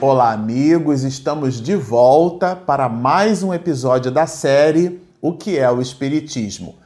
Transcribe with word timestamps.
Olá, 0.00 0.30
amigos, 0.30 1.02
estamos 1.02 1.60
de 1.60 1.74
volta 1.74 2.54
para 2.54 2.88
mais 2.88 3.42
um 3.42 3.52
episódio 3.52 4.12
da 4.12 4.28
série 4.28 5.00
O 5.20 5.32
que 5.32 5.58
é 5.58 5.68
o 5.68 5.80
Espiritismo. 5.80 6.76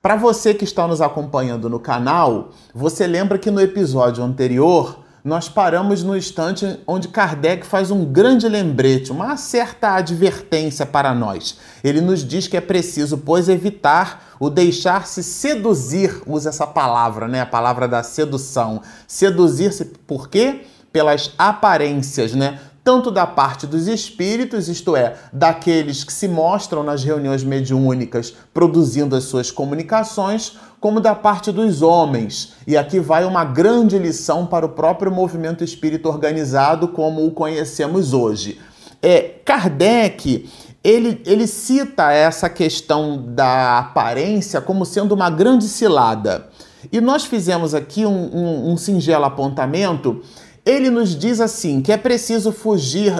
Para 0.00 0.16
você 0.16 0.54
que 0.54 0.64
está 0.64 0.88
nos 0.88 1.02
acompanhando 1.02 1.68
no 1.68 1.78
canal, 1.78 2.48
você 2.74 3.06
lembra 3.06 3.36
que 3.36 3.50
no 3.50 3.60
episódio 3.60 4.24
anterior 4.24 5.00
nós 5.22 5.50
paramos 5.50 6.02
no 6.02 6.16
instante 6.16 6.80
onde 6.86 7.08
Kardec 7.08 7.66
faz 7.66 7.90
um 7.90 8.06
grande 8.06 8.48
lembrete, 8.48 9.12
uma 9.12 9.36
certa 9.36 9.94
advertência 9.96 10.86
para 10.86 11.14
nós. 11.14 11.58
Ele 11.84 12.00
nos 12.00 12.26
diz 12.26 12.48
que 12.48 12.56
é 12.56 12.60
preciso, 12.60 13.18
pois, 13.18 13.50
evitar 13.50 14.34
o 14.40 14.48
deixar-se 14.48 15.22
seduzir, 15.22 16.22
usa 16.26 16.48
essa 16.48 16.66
palavra, 16.66 17.28
né? 17.28 17.42
A 17.42 17.46
palavra 17.46 17.86
da 17.86 18.02
sedução. 18.02 18.80
Seduzir-se 19.06 19.84
por 19.84 20.28
quê? 20.28 20.62
Pelas 20.92 21.32
aparências, 21.38 22.34
né? 22.34 22.60
Tanto 22.84 23.12
da 23.12 23.26
parte 23.26 23.64
dos 23.64 23.86
espíritos, 23.86 24.68
isto 24.68 24.96
é, 24.96 25.14
daqueles 25.32 26.02
que 26.02 26.12
se 26.12 26.26
mostram 26.26 26.82
nas 26.82 27.04
reuniões 27.04 27.44
mediúnicas 27.44 28.34
produzindo 28.52 29.14
as 29.14 29.24
suas 29.24 29.52
comunicações, 29.52 30.56
como 30.80 31.00
da 31.00 31.14
parte 31.14 31.52
dos 31.52 31.80
homens. 31.80 32.54
E 32.66 32.76
aqui 32.76 32.98
vai 32.98 33.24
uma 33.24 33.44
grande 33.44 33.96
lição 33.98 34.46
para 34.46 34.66
o 34.66 34.70
próprio 34.70 35.12
movimento 35.12 35.62
espírita 35.62 36.08
organizado 36.08 36.88
como 36.88 37.24
o 37.24 37.30
conhecemos 37.30 38.12
hoje. 38.12 38.60
É, 39.00 39.36
Kardec 39.44 40.48
ele, 40.82 41.22
ele 41.24 41.46
cita 41.46 42.12
essa 42.12 42.48
questão 42.48 43.22
da 43.28 43.78
aparência 43.78 44.60
como 44.60 44.84
sendo 44.84 45.14
uma 45.14 45.30
grande 45.30 45.68
cilada. 45.68 46.48
E 46.90 47.00
nós 47.00 47.24
fizemos 47.24 47.74
aqui 47.74 48.04
um, 48.04 48.36
um, 48.36 48.72
um 48.72 48.76
singelo 48.76 49.24
apontamento 49.24 50.20
ele 50.64 50.90
nos 50.90 51.16
diz 51.16 51.40
assim 51.40 51.80
que 51.80 51.92
é 51.92 51.96
preciso 51.96 52.52
fugir 52.52 53.12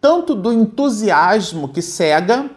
tanto 0.00 0.34
do 0.34 0.52
entusiasmo 0.52 1.68
que 1.68 1.82
cega, 1.82 2.50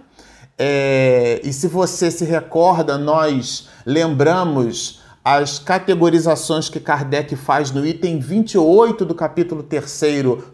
é, 0.58 1.42
e 1.44 1.52
se 1.52 1.68
você 1.68 2.12
se 2.12 2.24
recorda, 2.24 2.98
nós 2.98 3.68
lembramos 3.86 5.02
as 5.24 5.60
categorizações 5.60 6.68
que 6.68 6.80
Kardec 6.80 7.36
faz 7.36 7.72
no 7.72 7.86
item 7.86 8.20
28 8.20 9.06
do 9.06 9.14
capítulo 9.14 9.62
3, 9.62 10.02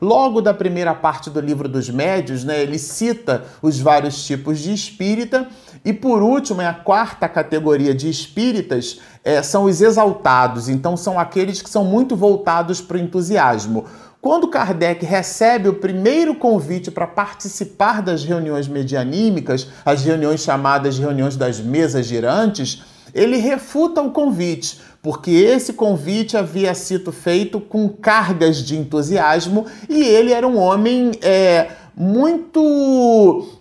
logo 0.01 0.41
da 0.41 0.53
primeira 0.53 0.93
parte 0.93 1.29
do 1.29 1.39
livro 1.39 1.69
dos 1.69 1.89
médios, 1.89 2.43
né? 2.43 2.61
Ele 2.61 2.77
cita 2.77 3.45
os 3.61 3.79
vários 3.79 4.25
tipos 4.25 4.59
de 4.59 4.73
espírita. 4.73 5.47
E 5.87 5.93
por 5.93 6.21
último, 6.21 6.61
é 6.61 6.67
a 6.67 6.73
quarta 6.73 7.29
categoria 7.29 7.95
de 7.95 8.09
espíritas, 8.09 8.99
é, 9.23 9.41
são 9.41 9.63
os 9.63 9.79
exaltados. 9.79 10.67
Então, 10.67 10.97
são 10.97 11.17
aqueles 11.17 11.61
que 11.61 11.69
são 11.69 11.85
muito 11.85 12.13
voltados 12.13 12.81
para 12.81 12.97
o 12.97 12.99
entusiasmo. 12.99 13.85
Quando 14.19 14.49
Kardec 14.49 15.05
recebe 15.05 15.69
o 15.69 15.75
primeiro 15.75 16.35
convite 16.35 16.91
para 16.91 17.07
participar 17.07 18.01
das 18.01 18.25
reuniões 18.25 18.67
medianímicas, 18.67 19.69
as 19.85 20.03
reuniões 20.03 20.41
chamadas 20.41 20.99
reuniões 20.99 21.37
das 21.37 21.61
mesas 21.61 22.05
girantes, 22.05 22.83
ele 23.13 23.37
refuta 23.37 24.01
o 24.01 24.11
convite, 24.11 24.81
porque 25.01 25.31
esse 25.31 25.71
convite 25.71 26.35
havia 26.35 26.75
sido 26.75 27.13
feito 27.13 27.61
com 27.61 27.87
cargas 27.87 28.57
de 28.57 28.77
entusiasmo 28.77 29.65
e 29.87 30.03
ele 30.03 30.33
era 30.33 30.45
um 30.45 30.57
homem 30.57 31.11
é, 31.21 31.69
muito 31.95 33.57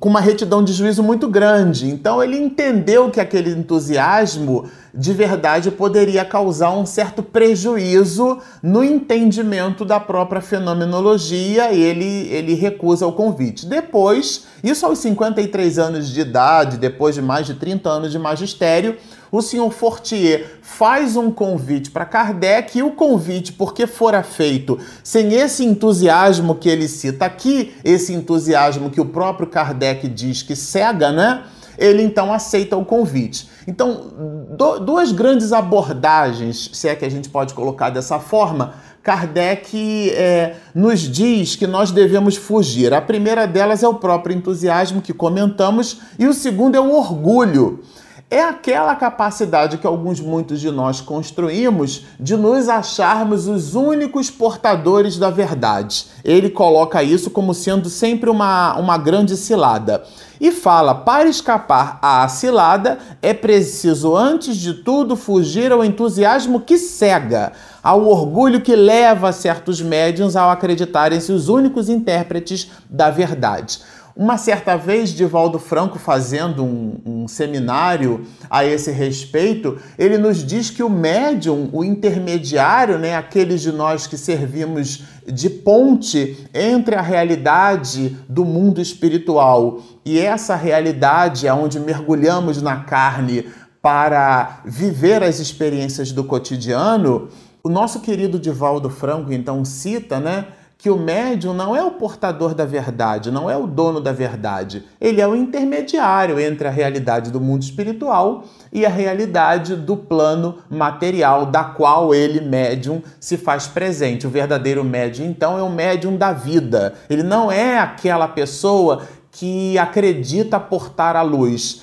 com 0.00 0.08
uma 0.08 0.20
retidão 0.20 0.64
de 0.64 0.72
juízo 0.72 1.02
muito 1.02 1.28
grande. 1.28 1.90
Então 1.90 2.22
ele 2.22 2.38
entendeu 2.38 3.10
que 3.10 3.20
aquele 3.20 3.50
entusiasmo 3.50 4.70
de 4.94 5.12
verdade 5.12 5.70
poderia 5.70 6.24
causar 6.24 6.70
um 6.70 6.86
certo 6.86 7.22
prejuízo 7.22 8.38
no 8.62 8.82
entendimento 8.82 9.84
da 9.84 10.00
própria 10.00 10.40
fenomenologia 10.40 11.70
e 11.72 11.82
ele, 11.82 12.28
ele 12.28 12.54
recusa 12.54 13.06
o 13.06 13.12
convite. 13.12 13.66
Depois, 13.66 14.46
isso 14.62 14.86
aos 14.86 15.00
53 15.00 15.78
anos 15.78 16.08
de 16.08 16.20
idade, 16.20 16.78
depois 16.78 17.14
de 17.14 17.20
mais 17.20 17.46
de 17.46 17.54
30 17.54 17.90
anos 17.90 18.12
de 18.12 18.18
magistério, 18.18 18.96
o 19.36 19.42
senhor 19.42 19.70
Fortier 19.72 20.58
faz 20.62 21.16
um 21.16 21.30
convite 21.30 21.90
para 21.90 22.04
Kardec 22.04 22.78
e 22.78 22.82
o 22.82 22.92
convite, 22.92 23.52
porque 23.52 23.86
fora 23.86 24.22
feito 24.22 24.78
sem 25.02 25.34
esse 25.34 25.64
entusiasmo 25.64 26.54
que 26.54 26.68
ele 26.68 26.86
cita 26.86 27.24
aqui, 27.24 27.74
esse 27.84 28.12
entusiasmo 28.12 28.90
que 28.90 29.00
o 29.00 29.06
próprio 29.06 29.48
Kardec 29.48 30.06
diz 30.08 30.42
que 30.42 30.54
cega, 30.54 31.10
né? 31.10 31.42
Ele 31.76 32.02
então 32.02 32.32
aceita 32.32 32.76
o 32.76 32.84
convite. 32.84 33.48
Então, 33.66 34.12
do, 34.50 34.78
duas 34.78 35.10
grandes 35.10 35.52
abordagens, 35.52 36.70
se 36.72 36.88
é 36.88 36.94
que 36.94 37.04
a 37.04 37.10
gente 37.10 37.28
pode 37.28 37.52
colocar 37.54 37.90
dessa 37.90 38.20
forma, 38.20 38.74
Kardec 39.02 40.10
é, 40.10 40.54
nos 40.72 41.00
diz 41.00 41.56
que 41.56 41.66
nós 41.66 41.90
devemos 41.90 42.36
fugir. 42.36 42.94
A 42.94 43.02
primeira 43.02 43.46
delas 43.46 43.82
é 43.82 43.88
o 43.88 43.94
próprio 43.94 44.36
entusiasmo 44.36 45.02
que 45.02 45.12
comentamos, 45.12 45.98
e 46.18 46.28
o 46.28 46.32
segundo 46.32 46.76
é 46.76 46.80
o 46.80 46.94
orgulho 46.94 47.82
é 48.30 48.42
aquela 48.42 48.96
capacidade 48.96 49.78
que 49.78 49.86
alguns, 49.86 50.18
muitos 50.18 50.58
de 50.60 50.70
nós 50.70 51.00
construímos 51.00 52.04
de 52.18 52.36
nos 52.36 52.68
acharmos 52.68 53.46
os 53.46 53.74
únicos 53.74 54.30
portadores 54.30 55.16
da 55.18 55.30
verdade. 55.30 56.06
Ele 56.24 56.50
coloca 56.50 57.02
isso 57.02 57.30
como 57.30 57.54
sendo 57.54 57.88
sempre 57.88 58.30
uma, 58.30 58.76
uma 58.76 58.98
grande 58.98 59.36
cilada. 59.36 60.02
E 60.40 60.50
fala: 60.50 60.94
para 60.94 61.28
escapar 61.28 61.98
à 62.02 62.26
cilada, 62.28 62.98
é 63.22 63.32
preciso, 63.32 64.16
antes 64.16 64.56
de 64.56 64.74
tudo, 64.74 65.16
fugir 65.16 65.70
ao 65.70 65.84
entusiasmo 65.84 66.60
que 66.60 66.76
cega, 66.76 67.52
ao 67.82 68.06
orgulho 68.06 68.60
que 68.60 68.74
leva 68.74 69.32
certos 69.32 69.80
médiums 69.80 70.34
ao 70.34 70.50
acreditarem-se 70.50 71.30
os 71.30 71.48
únicos 71.48 71.88
intérpretes 71.88 72.70
da 72.90 73.10
verdade. 73.10 73.80
Uma 74.16 74.38
certa 74.38 74.76
vez, 74.76 75.10
Divaldo 75.10 75.58
Franco, 75.58 75.98
fazendo 75.98 76.62
um, 76.62 77.00
um, 77.04 77.28
seminário 77.28 78.24
a 78.48 78.64
esse 78.64 78.92
respeito, 78.92 79.76
ele 79.98 80.16
nos 80.18 80.46
diz 80.46 80.70
que 80.70 80.84
o 80.84 80.88
médium, 80.88 81.68
o 81.72 81.82
intermediário, 81.82 82.96
né, 82.96 83.16
aqueles 83.16 83.60
de 83.60 83.72
nós 83.72 84.06
que 84.06 84.16
servimos 84.16 85.02
de 85.26 85.50
ponte 85.50 86.48
entre 86.54 86.94
a 86.94 87.02
realidade 87.02 88.16
do 88.28 88.44
mundo 88.44 88.80
espiritual 88.80 89.80
e 90.04 90.20
essa 90.20 90.54
realidade 90.54 91.48
onde 91.48 91.80
mergulhamos 91.80 92.62
na 92.62 92.84
carne 92.84 93.46
para 93.82 94.60
viver 94.64 95.24
as 95.24 95.40
experiências 95.40 96.12
do 96.12 96.22
cotidiano, 96.22 97.28
o 97.64 97.68
nosso 97.68 97.98
querido 97.98 98.38
Divaldo 98.38 98.88
Franco 98.88 99.32
então 99.32 99.64
cita, 99.64 100.20
né? 100.20 100.46
Que 100.84 100.90
o 100.90 100.98
médium 100.98 101.54
não 101.54 101.74
é 101.74 101.82
o 101.82 101.92
portador 101.92 102.54
da 102.54 102.66
verdade, 102.66 103.30
não 103.30 103.48
é 103.48 103.56
o 103.56 103.66
dono 103.66 104.02
da 104.02 104.12
verdade. 104.12 104.84
Ele 105.00 105.18
é 105.18 105.26
o 105.26 105.34
intermediário 105.34 106.38
entre 106.38 106.68
a 106.68 106.70
realidade 106.70 107.30
do 107.30 107.40
mundo 107.40 107.62
espiritual 107.62 108.44
e 108.70 108.84
a 108.84 108.90
realidade 108.90 109.76
do 109.76 109.96
plano 109.96 110.58
material, 110.68 111.46
da 111.46 111.64
qual 111.64 112.14
ele, 112.14 112.38
médium, 112.38 113.00
se 113.18 113.38
faz 113.38 113.66
presente. 113.66 114.26
O 114.26 114.30
verdadeiro 114.30 114.84
médium, 114.84 115.24
então, 115.24 115.56
é 115.56 115.62
o 115.62 115.70
médium 115.70 116.18
da 116.18 116.34
vida. 116.34 116.92
Ele 117.08 117.22
não 117.22 117.50
é 117.50 117.78
aquela 117.78 118.28
pessoa 118.28 119.04
que 119.30 119.78
acredita 119.78 120.60
portar 120.60 121.16
a 121.16 121.22
luz 121.22 121.80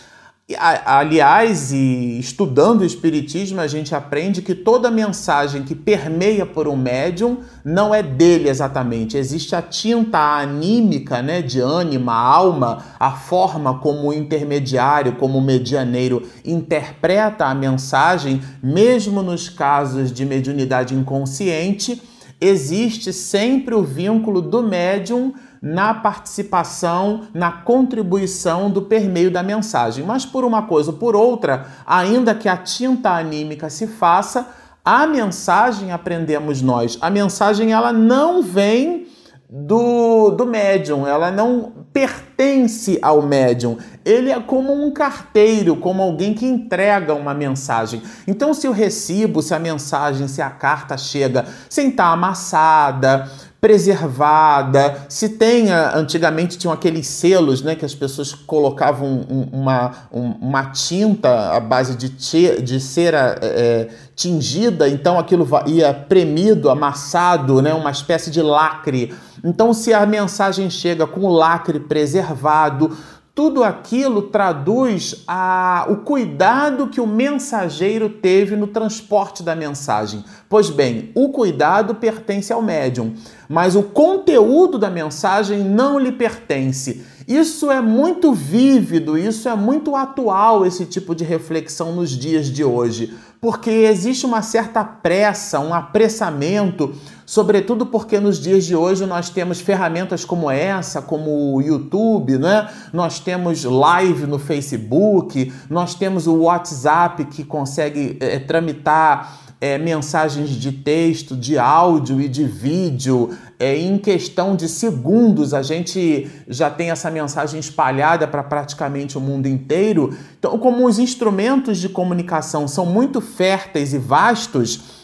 Aliás, 0.58 1.72
e 1.72 2.20
estudando 2.20 2.82
o 2.82 2.86
Espiritismo, 2.86 3.60
a 3.60 3.68
gente 3.68 3.94
aprende 3.94 4.42
que 4.42 4.56
toda 4.56 4.92
mensagem 4.92 5.64
que 5.64 5.76
permeia 5.76 6.46
por 6.46 6.68
um 6.68 6.76
médium 6.76 7.38
não 7.64 7.94
é 7.94 8.02
dele 8.02 8.50
exatamente. 8.50 9.18
Existe 9.18 9.56
a 9.56 9.62
tinta 9.62 10.18
anímica, 10.18 11.22
né, 11.22 11.42
de 11.42 11.60
ânima, 11.60 12.14
alma, 12.14 12.84
a 13.00 13.12
forma 13.12 13.80
como 13.80 14.10
o 14.10 14.14
intermediário, 14.14 15.14
como 15.14 15.38
o 15.38 15.42
medianeiro 15.42 16.24
interpreta 16.46 17.46
a 17.46 17.56
mensagem, 17.56 18.42
mesmo 18.62 19.22
nos 19.22 19.50
casos 19.50 20.12
de 20.12 20.26
mediunidade 20.26 20.96
inconsciente, 20.96 22.02
existe 22.42 23.14
sempre 23.14 23.76
o 23.76 23.84
vínculo 23.84 24.42
do 24.42 24.64
médium 24.64 25.34
na 25.62 25.94
participação, 25.94 27.28
na 27.36 27.52
contribuição 27.52 28.72
do 28.72 28.82
permeio 28.82 29.30
da 29.30 29.44
mensagem. 29.44 30.04
Mas 30.04 30.26
por 30.26 30.44
uma 30.44 30.64
coisa 30.64 30.90
ou 30.90 30.98
por 30.98 31.16
outra, 31.16 31.68
ainda 31.86 32.34
que 32.34 32.50
a 32.50 32.58
tinta 32.58 33.12
anímica 33.12 33.70
se 33.70 33.86
faça, 33.86 34.48
a 34.84 35.06
mensagem 35.06 35.92
aprendemos 35.92 36.64
nós. 36.64 36.98
A 37.00 37.12
mensagem 37.12 37.72
ela 37.72 37.94
não 37.94 38.42
vem 38.42 39.06
do, 39.48 40.32
do 40.32 40.46
médium, 40.46 41.06
ela 41.06 41.30
não 41.30 41.81
pertence 41.94 42.98
ao 43.02 43.22
médium. 43.22 43.78
Ele 44.04 44.32
é 44.32 44.40
como 44.40 44.74
um 44.74 44.92
carteiro, 44.92 45.76
como 45.76 46.02
alguém 46.02 46.34
que 46.34 46.46
entrega 46.46 47.14
uma 47.14 47.34
mensagem. 47.34 48.02
Então, 48.28 48.54
se 48.54 48.68
o 48.68 48.72
recibo, 48.72 49.42
se 49.42 49.54
a 49.54 49.60
mensagem, 49.60 50.28
se 50.28 50.42
a 50.42 50.50
carta 50.50 50.98
chega 50.98 51.46
sem 51.70 51.90
estar 51.90 52.08
amassada, 52.08 53.30
preservada, 53.62 55.06
se 55.08 55.30
tenha, 55.30 55.96
antigamente 55.96 56.58
tinham 56.58 56.74
aqueles 56.74 57.06
selos, 57.06 57.62
né, 57.62 57.76
que 57.76 57.86
as 57.86 57.94
pessoas 57.94 58.34
colocavam 58.34 59.22
uma, 59.52 59.92
uma 60.12 60.66
tinta 60.72 61.56
à 61.56 61.60
base 61.60 61.96
de, 61.96 62.10
de 62.10 62.80
cera 62.80 63.38
é, 63.40 63.90
tingida, 64.16 64.90
então 64.90 65.20
aquilo 65.20 65.48
ia 65.68 65.94
premido, 65.94 66.72
amassado, 66.72 67.62
né, 67.62 67.72
uma 67.72 67.92
espécie 67.92 68.32
de 68.32 68.42
lacre. 68.42 69.14
Então, 69.44 69.74
se 69.74 69.94
a 69.94 70.06
mensagem 70.06 70.70
chega 70.70 71.08
com 71.08 71.22
o 71.22 71.34
lacre 71.34 71.80
preservado, 71.80 72.96
tudo 73.34 73.64
aquilo 73.64 74.24
traduz 74.24 75.24
a, 75.26 75.86
o 75.90 75.98
cuidado 75.98 76.88
que 76.88 77.00
o 77.00 77.08
mensageiro 77.08 78.10
teve 78.10 78.58
no 78.58 78.68
transporte 78.68 79.42
da 79.42 79.56
mensagem. 79.56 80.24
Pois 80.50 80.70
bem, 80.70 81.12
o 81.16 81.30
cuidado 81.30 81.96
pertence 81.96 82.52
ao 82.52 82.62
médium, 82.62 83.14
mas 83.48 83.76
o 83.76 83.84
conteúdo 83.84 84.78
da 84.78 84.90
mensagem 84.90 85.64
não 85.64 85.98
lhe 85.98 86.12
pertence. 86.12 87.06
Isso 87.26 87.72
é 87.72 87.80
muito 87.80 88.34
vívido, 88.34 89.18
isso 89.18 89.48
é 89.48 89.56
muito 89.56 89.96
atual, 89.96 90.66
esse 90.66 90.86
tipo 90.86 91.16
de 91.16 91.24
reflexão 91.24 91.94
nos 91.94 92.10
dias 92.10 92.48
de 92.48 92.64
hoje, 92.64 93.16
porque 93.40 93.70
existe 93.70 94.26
uma 94.26 94.42
certa 94.42 94.84
pressa, 94.84 95.60
um 95.60 95.74
apressamento 95.74 96.94
sobretudo 97.32 97.86
porque 97.86 98.20
nos 98.20 98.38
dias 98.38 98.66
de 98.66 98.76
hoje 98.76 99.06
nós 99.06 99.30
temos 99.30 99.62
ferramentas 99.62 100.26
como 100.26 100.52
essa, 100.52 101.02
como 101.02 101.56
o 101.56 101.62
YouTube, 101.62 102.38
né? 102.38 102.70
nós 102.92 103.22
temos 103.22 103.64
live 103.64 104.28
no 104.28 104.38
Facebook, 104.38 105.50
nós 105.70 105.96
temos 105.96 106.28
o 106.28 106.42
WhatsApp 106.42 107.24
que 107.24 107.46
consegue 107.46 108.18
é, 108.20 108.38
tramitar 108.38 109.40
é, 109.62 109.78
mensagens 109.78 110.50
de 110.50 110.74
texto, 110.74 111.34
de 111.34 111.58
áudio 111.58 112.20
e 112.20 112.28
de 112.28 112.44
vídeo. 112.44 113.30
É, 113.58 113.78
em 113.78 113.98
questão 113.98 114.54
de 114.54 114.68
segundos, 114.68 115.54
a 115.54 115.62
gente 115.62 116.30
já 116.50 116.70
tem 116.70 116.92
essa 116.92 117.10
mensagem 117.10 117.62
espalhada 117.62 118.28
para 118.28 118.44
praticamente 118.44 119.18
o 119.18 119.22
mundo 119.22 119.48
inteiro. 119.48 120.14
Então, 120.38 120.60
como 120.60 120.86
os 120.86 121.00
instrumentos 121.00 121.78
de 121.78 121.88
comunicação 121.88 122.68
são 122.68 122.86
muito 122.86 123.22
férteis 123.22 123.94
e 123.94 123.98
vastos, 123.98 125.01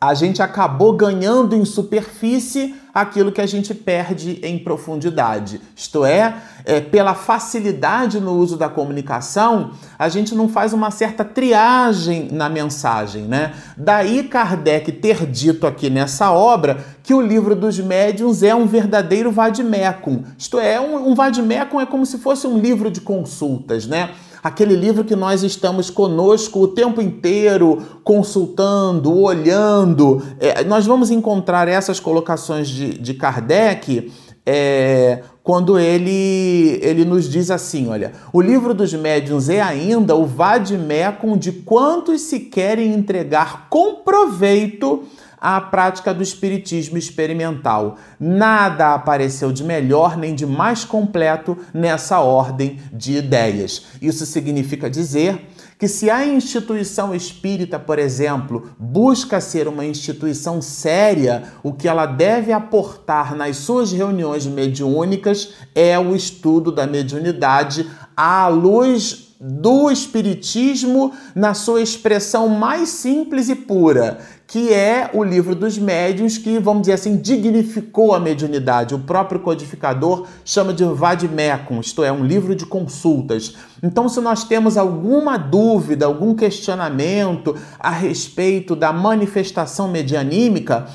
a 0.00 0.12
gente 0.12 0.42
acabou 0.42 0.92
ganhando 0.92 1.56
em 1.56 1.64
superfície 1.64 2.74
aquilo 2.92 3.32
que 3.32 3.40
a 3.40 3.46
gente 3.46 3.74
perde 3.74 4.38
em 4.42 4.58
profundidade. 4.58 5.60
Isto 5.74 6.04
é, 6.04 6.36
é, 6.64 6.80
pela 6.80 7.14
facilidade 7.14 8.20
no 8.20 8.32
uso 8.34 8.56
da 8.56 8.68
comunicação, 8.68 9.72
a 9.98 10.08
gente 10.08 10.34
não 10.34 10.48
faz 10.48 10.72
uma 10.72 10.90
certa 10.92 11.24
triagem 11.24 12.28
na 12.30 12.48
mensagem, 12.48 13.22
né? 13.22 13.52
Daí 13.76 14.22
Kardec 14.24 14.92
ter 14.92 15.26
dito 15.26 15.66
aqui 15.66 15.90
nessa 15.90 16.30
obra 16.30 16.84
que 17.02 17.12
o 17.12 17.20
livro 17.20 17.56
dos 17.56 17.80
médiuns 17.80 18.42
é 18.42 18.54
um 18.54 18.66
verdadeiro 18.66 19.32
vademecum. 19.32 20.22
Isto 20.38 20.60
é, 20.60 20.80
um, 20.80 21.08
um 21.08 21.14
vademecum 21.14 21.80
é 21.80 21.86
como 21.86 22.06
se 22.06 22.18
fosse 22.18 22.46
um 22.46 22.58
livro 22.58 22.90
de 22.90 23.00
consultas, 23.00 23.86
né? 23.86 24.10
Aquele 24.44 24.76
livro 24.76 25.04
que 25.04 25.16
nós 25.16 25.42
estamos 25.42 25.88
conosco 25.88 26.60
o 26.60 26.68
tempo 26.68 27.00
inteiro, 27.00 27.82
consultando, 28.04 29.18
olhando. 29.18 30.22
É, 30.38 30.62
nós 30.64 30.84
vamos 30.84 31.10
encontrar 31.10 31.66
essas 31.66 31.98
colocações 31.98 32.68
de, 32.68 32.98
de 32.98 33.14
Kardec. 33.14 34.12
É, 34.46 35.22
quando 35.42 35.78
ele, 35.78 36.78
ele 36.82 37.06
nos 37.06 37.30
diz 37.30 37.50
assim: 37.50 37.88
olha, 37.88 38.12
o 38.34 38.42
livro 38.42 38.74
dos 38.74 38.92
médiuns 38.92 39.48
é 39.48 39.62
ainda 39.62 40.14
o 40.14 40.26
vademecum 40.26 41.38
de 41.38 41.50
quantos 41.50 42.20
se 42.20 42.40
querem 42.40 42.92
entregar 42.92 43.68
com 43.70 43.94
proveito 43.96 45.04
à 45.44 45.60
prática 45.60 46.14
do 46.14 46.22
espiritismo 46.22 46.96
experimental. 46.96 47.98
Nada 48.18 48.94
apareceu 48.94 49.52
de 49.52 49.62
melhor 49.62 50.16
nem 50.16 50.34
de 50.34 50.46
mais 50.46 50.86
completo 50.86 51.58
nessa 51.74 52.18
ordem 52.20 52.78
de 52.90 53.18
ideias. 53.18 53.88
Isso 54.00 54.24
significa 54.24 54.88
dizer 54.88 55.46
que 55.78 55.86
se 55.86 56.08
a 56.08 56.26
instituição 56.26 57.14
espírita, 57.14 57.78
por 57.78 57.98
exemplo, 57.98 58.70
busca 58.78 59.38
ser 59.38 59.68
uma 59.68 59.84
instituição 59.84 60.62
séria, 60.62 61.42
o 61.62 61.74
que 61.74 61.86
ela 61.86 62.06
deve 62.06 62.50
aportar 62.50 63.36
nas 63.36 63.58
suas 63.58 63.92
reuniões 63.92 64.46
mediúnicas 64.46 65.52
é 65.74 65.98
o 65.98 66.16
estudo 66.16 66.72
da 66.72 66.86
mediunidade 66.86 67.86
à 68.16 68.48
luz 68.48 69.33
do 69.46 69.90
Espiritismo 69.90 71.12
na 71.34 71.52
sua 71.52 71.82
expressão 71.82 72.48
mais 72.48 72.88
simples 72.88 73.50
e 73.50 73.54
pura, 73.54 74.18
que 74.46 74.72
é 74.72 75.10
o 75.12 75.22
livro 75.22 75.54
dos 75.54 75.76
médiuns, 75.76 76.38
que, 76.38 76.58
vamos 76.58 76.82
dizer 76.82 76.94
assim, 76.94 77.18
dignificou 77.18 78.14
a 78.14 78.20
mediunidade. 78.20 78.94
O 78.94 79.00
próprio 79.00 79.40
codificador 79.40 80.26
chama 80.46 80.72
de 80.72 80.82
vademecum, 80.84 81.80
isto 81.80 82.02
é, 82.02 82.10
um 82.10 82.24
livro 82.24 82.56
de 82.56 82.64
consultas. 82.64 83.54
Então, 83.82 84.08
se 84.08 84.18
nós 84.22 84.44
temos 84.44 84.78
alguma 84.78 85.36
dúvida, 85.36 86.06
algum 86.06 86.34
questionamento 86.34 87.54
a 87.78 87.90
respeito 87.90 88.74
da 88.74 88.94
manifestação 88.94 89.88
medianímica, 89.88 90.86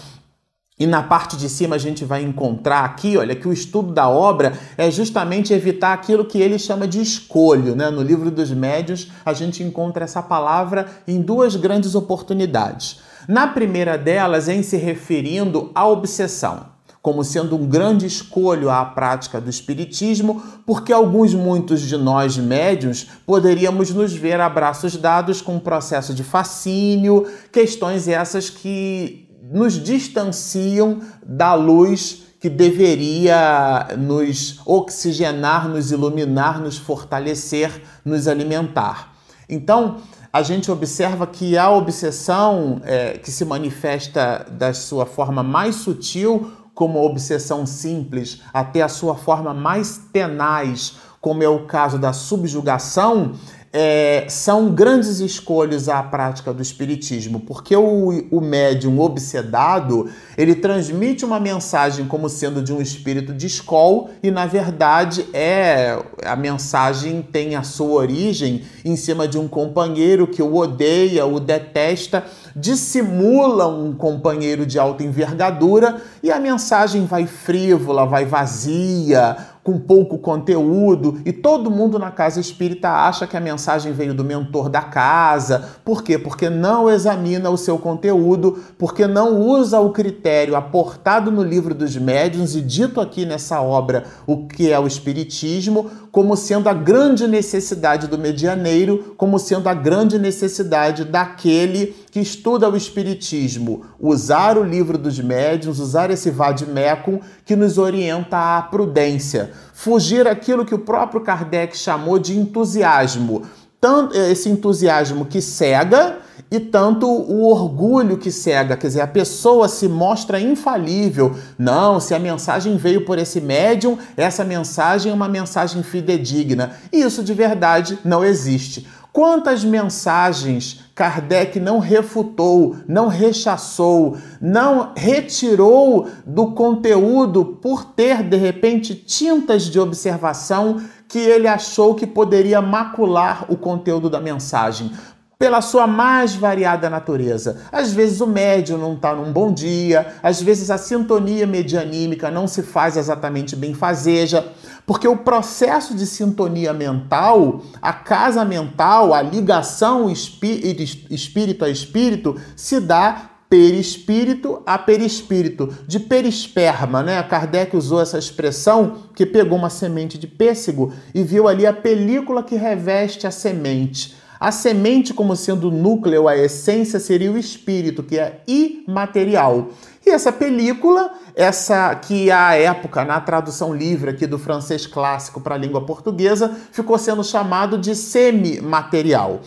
e 0.80 0.88
na 0.88 1.04
parte 1.04 1.36
de 1.36 1.50
cima 1.50 1.76
a 1.76 1.80
gente 1.80 2.06
vai 2.06 2.24
encontrar 2.24 2.86
aqui, 2.86 3.18
olha, 3.18 3.36
que 3.36 3.48
o 3.48 3.52
estudo 3.52 3.92
da 3.92 4.08
obra 4.08 4.54
é 4.78 4.90
justamente 4.90 5.54
evitar 5.54 5.92
aquilo 5.92 6.24
que 6.24 6.40
ele 6.40 6.58
chama 6.58 6.88
de 6.88 7.02
escolho. 7.02 7.76
Né? 7.76 7.90
No 7.90 8.02
livro 8.02 8.32
dos 8.32 8.50
médios, 8.52 9.12
a 9.26 9.34
gente 9.34 9.62
encontra 9.62 10.06
essa 10.06 10.24
palavra 10.24 10.88
em 11.06 11.22
duas 11.22 11.58
grandes 11.58 11.96
oportunidades. 11.96 13.02
Na 13.28 13.46
primeira 13.46 13.98
delas, 13.98 14.48
em 14.48 14.64
se 14.64 14.78
referindo 14.78 15.70
à 15.76 15.86
obsessão, 15.86 16.68
como 17.02 17.26
sendo 17.26 17.58
um 17.58 17.68
grande 17.68 18.06
escolho 18.06 18.70
à 18.70 18.84
prática 18.86 19.42
do 19.42 19.50
espiritismo, 19.50 20.42
porque 20.66 20.94
alguns, 20.94 21.34
muitos 21.34 21.82
de 21.82 21.98
nós 21.98 22.38
médios, 22.38 23.08
poderíamos 23.26 23.92
nos 23.92 24.14
ver 24.14 24.40
a 24.40 24.50
braços 24.50 24.96
dados 24.96 25.42
com 25.42 25.56
um 25.56 25.60
processo 25.60 26.14
de 26.14 26.24
fascínio, 26.24 27.28
questões 27.52 28.08
essas 28.08 28.50
que 28.50 29.29
nos 29.52 29.74
distanciam 29.74 31.00
da 31.26 31.56
luz 31.56 32.24
que 32.40 32.50
deveria 32.50 33.90
nos 33.98 34.62
oxigenar, 34.66 35.68
nos 35.68 35.92
iluminar, 35.92 36.62
nos 36.62 36.78
fortalecer, 36.78 37.82
nos 38.06 38.28
alimentar. 38.28 39.16
Então, 39.50 39.98
a 40.32 40.44
gente 40.44 40.72
observa 40.72 41.26
que 41.26 41.58
a 41.58 41.70
obsessão 41.72 42.80
é, 42.86 43.18
que 43.18 43.32
se 43.32 43.44
manifesta 43.44 44.46
da 44.52 44.74
sua 44.74 45.06
forma 45.06 45.42
mais 45.42 45.76
sutil, 45.76 46.52
como 46.74 47.00
a 47.00 47.02
obsessão 47.02 47.66
simples, 47.66 48.42
até 48.54 48.84
a 48.84 48.88
sua 48.88 49.16
forma 49.16 49.54
mais 49.54 50.00
tenaz, 50.14 50.98
como 51.20 51.44
é 51.44 51.50
o 51.50 51.66
caso 51.66 51.98
da 51.98 52.14
subjugação, 52.14 53.34
é, 53.72 54.26
são 54.28 54.74
grandes 54.74 55.20
escolhas 55.20 55.88
à 55.88 56.02
prática 56.02 56.52
do 56.52 56.62
espiritismo, 56.62 57.40
porque 57.42 57.76
o, 57.76 58.28
o 58.32 58.42
médium 58.42 59.00
obsedado 59.00 60.10
ele 60.38 60.56
transmite 60.56 61.24
uma 61.24 61.40
mensagem 61.40 62.08
como 62.08 62.28
sendo 62.30 62.64
de 62.64 62.74
um 62.74 62.82
espírito 62.82 63.32
de 63.34 63.46
escol 63.46 64.10
e 64.24 64.32
na 64.32 64.48
verdade 64.48 65.26
é 65.34 66.02
a 66.26 66.36
mensagem 66.36 67.22
tem 67.22 67.56
a 67.56 67.62
sua 67.62 68.02
origem 68.02 68.64
em 68.84 68.96
cima 68.96 69.28
de 69.28 69.38
um 69.38 69.48
companheiro 69.48 70.26
que 70.26 70.42
o 70.42 70.56
odeia, 70.56 71.26
o 71.26 71.40
detesta, 71.40 72.26
dissimula 72.56 73.68
um 73.68 73.94
companheiro 73.94 74.66
de 74.66 74.80
alta 74.80 75.04
envergadura 75.04 76.02
e 76.22 76.32
a 76.32 76.40
mensagem 76.40 77.06
vai 77.06 77.26
frívola, 77.26 78.06
vai 78.06 78.26
vazia, 78.26 79.38
com 79.70 79.78
pouco 79.78 80.18
conteúdo 80.18 81.22
e 81.24 81.32
todo 81.32 81.70
mundo 81.70 82.00
na 82.00 82.10
casa 82.10 82.40
espírita 82.40 82.90
acha 82.90 83.28
que 83.28 83.38
a 83.38 83.40
mensagem 83.40 83.94
veio 83.94 84.16
do 84.16 84.24
mentor 84.24 84.68
da 84.68 84.82
casa. 84.82 85.70
Por 85.86 86.02
quê? 86.02 86.18
Porque 86.18 86.50
não 86.50 86.90
examina 86.90 87.52
o 87.52 87.58
seu 87.58 87.78
conteúdo, 87.78 88.58
porque 88.80 89.06
não 89.06 89.40
usa 89.40 89.80
o 89.80 89.92
critério 89.92 90.56
aportado 90.56 91.30
no 91.30 91.44
livro 91.44 91.76
dos 91.76 91.96
médiuns 91.96 92.56
e 92.56 92.62
dito 92.62 93.00
aqui 93.00 93.28
nessa 93.28 93.62
obra 93.62 94.06
o 94.26 94.48
que 94.48 94.72
é 94.72 94.80
o 94.80 94.88
espiritismo, 94.88 95.92
como 96.12 96.36
sendo 96.36 96.68
a 96.68 96.74
grande 96.74 97.28
necessidade 97.28 98.08
do 98.08 98.18
medianeiro, 98.18 99.14
como 99.18 99.38
sendo 99.38 99.70
a 99.70 99.74
grande 99.74 100.18
necessidade 100.18 101.04
daquele 101.04 101.96
que 102.12 102.20
estuda 102.20 102.70
o 102.70 102.76
espiritismo, 102.76 103.86
usar 104.00 104.58
o 104.58 104.64
livro 104.64 104.98
dos 104.98 105.20
médiuns, 105.20 105.80
usar 105.80 106.10
esse 106.10 106.32
vademecum 106.32 107.20
que 107.46 107.56
nos 107.56 107.78
orienta 107.78 108.58
à 108.58 108.62
prudência, 108.62 109.52
fugir 109.74 110.28
aquilo 110.28 110.66
que 110.66 110.76
o 110.76 110.80
próprio 110.80 111.22
Kardec 111.22 111.78
chamou 111.78 112.18
de 112.18 112.38
entusiasmo, 112.38 113.44
tanto 113.80 114.18
esse 114.18 114.50
entusiasmo 114.50 115.26
que 115.26 115.42
cega 115.42 116.18
e 116.52 116.60
tanto 116.60 117.08
o 117.08 117.48
orgulho 117.48 118.18
que 118.18 118.32
cega, 118.32 118.76
quer 118.76 118.88
dizer, 118.88 119.02
a 119.02 119.08
pessoa 119.08 119.68
se 119.68 119.88
mostra 119.88 120.40
infalível. 120.40 121.36
Não, 121.58 122.00
se 122.00 122.14
a 122.14 122.20
mensagem 122.20 122.76
veio 122.76 123.06
por 123.06 123.20
esse 123.20 123.40
médium, 123.40 123.98
essa 124.18 124.44
mensagem 124.44 125.12
é 125.12 125.16
uma 125.16 125.30
mensagem 125.30 125.84
fidedigna. 125.84 126.72
E 126.92 127.02
isso 127.02 127.24
de 127.24 127.34
verdade 127.34 128.00
não 128.04 128.24
existe. 128.24 128.88
Quantas 129.12 129.64
mensagens 129.64 130.86
Kardec 130.94 131.60
não 131.60 131.80
refutou, 131.80 132.76
não 132.88 133.08
rechaçou, 133.08 134.18
não 134.40 134.94
retirou 134.96 136.08
do 136.26 136.52
conteúdo 136.52 137.44
por 137.62 137.86
ter 137.86 138.22
de 138.22 138.38
repente 138.38 138.94
tintas 138.94 139.64
de 139.64 139.80
observação 139.80 140.82
que 141.08 141.18
ele 141.18 141.48
achou 141.48 141.96
que 141.96 142.06
poderia 142.06 142.62
macular 142.62 143.46
o 143.50 143.58
conteúdo 143.58 144.10
da 144.10 144.22
mensagem 144.22 144.92
pela 145.40 145.62
sua 145.62 145.88
mais 145.88 146.36
variada 146.36 146.90
natureza. 146.90 147.62
Às 147.72 147.94
vezes 147.94 148.20
o 148.20 148.28
médium 148.28 148.78
não 148.78 148.96
está 148.96 149.16
num 149.16 149.32
bom 149.32 149.54
dia, 149.54 150.16
às 150.22 150.42
vezes 150.42 150.70
a 150.70 150.78
sintonia 150.78 151.48
medianímica 151.48 152.30
não 152.30 152.46
se 152.46 152.62
faz 152.62 152.98
exatamente 152.98 153.56
bem 153.56 153.74
fazeja, 153.74 154.46
porque 154.86 155.08
o 155.08 155.16
processo 155.16 155.96
de 155.96 156.06
sintonia 156.06 156.74
mental, 156.74 157.62
a 157.82 157.94
casa 157.94 158.44
mental, 158.44 159.14
a 159.14 159.22
ligação 159.22 160.10
espírito 160.10 161.64
a 161.64 161.70
espírito, 161.70 162.36
se 162.54 162.82
dá 162.82 163.30
perispírito 163.50 164.62
a 164.66 164.78
perispírito, 164.78 165.74
de 165.88 166.02
perisperma, 166.02 167.02
né? 167.02 167.24
Kardec 167.24 167.78
usou 167.78 168.02
essa 168.02 168.20
expressão 168.20 169.06
que 169.16 169.26
pegou 169.26 169.58
uma 169.58 169.70
semente 169.70 170.18
de 170.18 170.28
pêssego 170.28 170.92
e 171.16 171.24
viu 171.24 171.48
ali 171.48 171.66
a 171.66 171.72
película 171.72 172.44
que 172.44 172.58
reveste 172.58 173.26
a 173.26 173.32
semente. 173.32 174.19
A 174.40 174.52
semente, 174.52 175.14
como 175.14 175.36
sendo 175.36 175.68
o 175.68 175.72
núcleo, 175.72 176.28
a 176.28 176.38
essência, 176.38 177.00
seria 177.00 177.32
o 177.32 177.38
espírito, 177.38 178.02
que 178.02 178.18
é 178.18 178.42
imaterial. 178.48 179.70
E 180.06 180.10
essa 180.10 180.32
película, 180.32 181.12
essa 181.36 181.94
que 181.96 182.32
à 182.32 182.56
época, 182.56 183.04
na 183.04 183.20
tradução 183.20 183.76
livre 183.76 184.12
aqui 184.12 184.26
do 184.26 184.40
francês 184.40 184.88
clássico 184.88 185.42
para 185.42 185.56
a 185.56 185.58
língua 185.58 185.86
portuguesa, 185.86 186.56
ficou 186.72 186.98
sendo 186.98 187.24
chamado 187.24 187.78
de 187.78 187.94
semimaterial. 187.94 189.42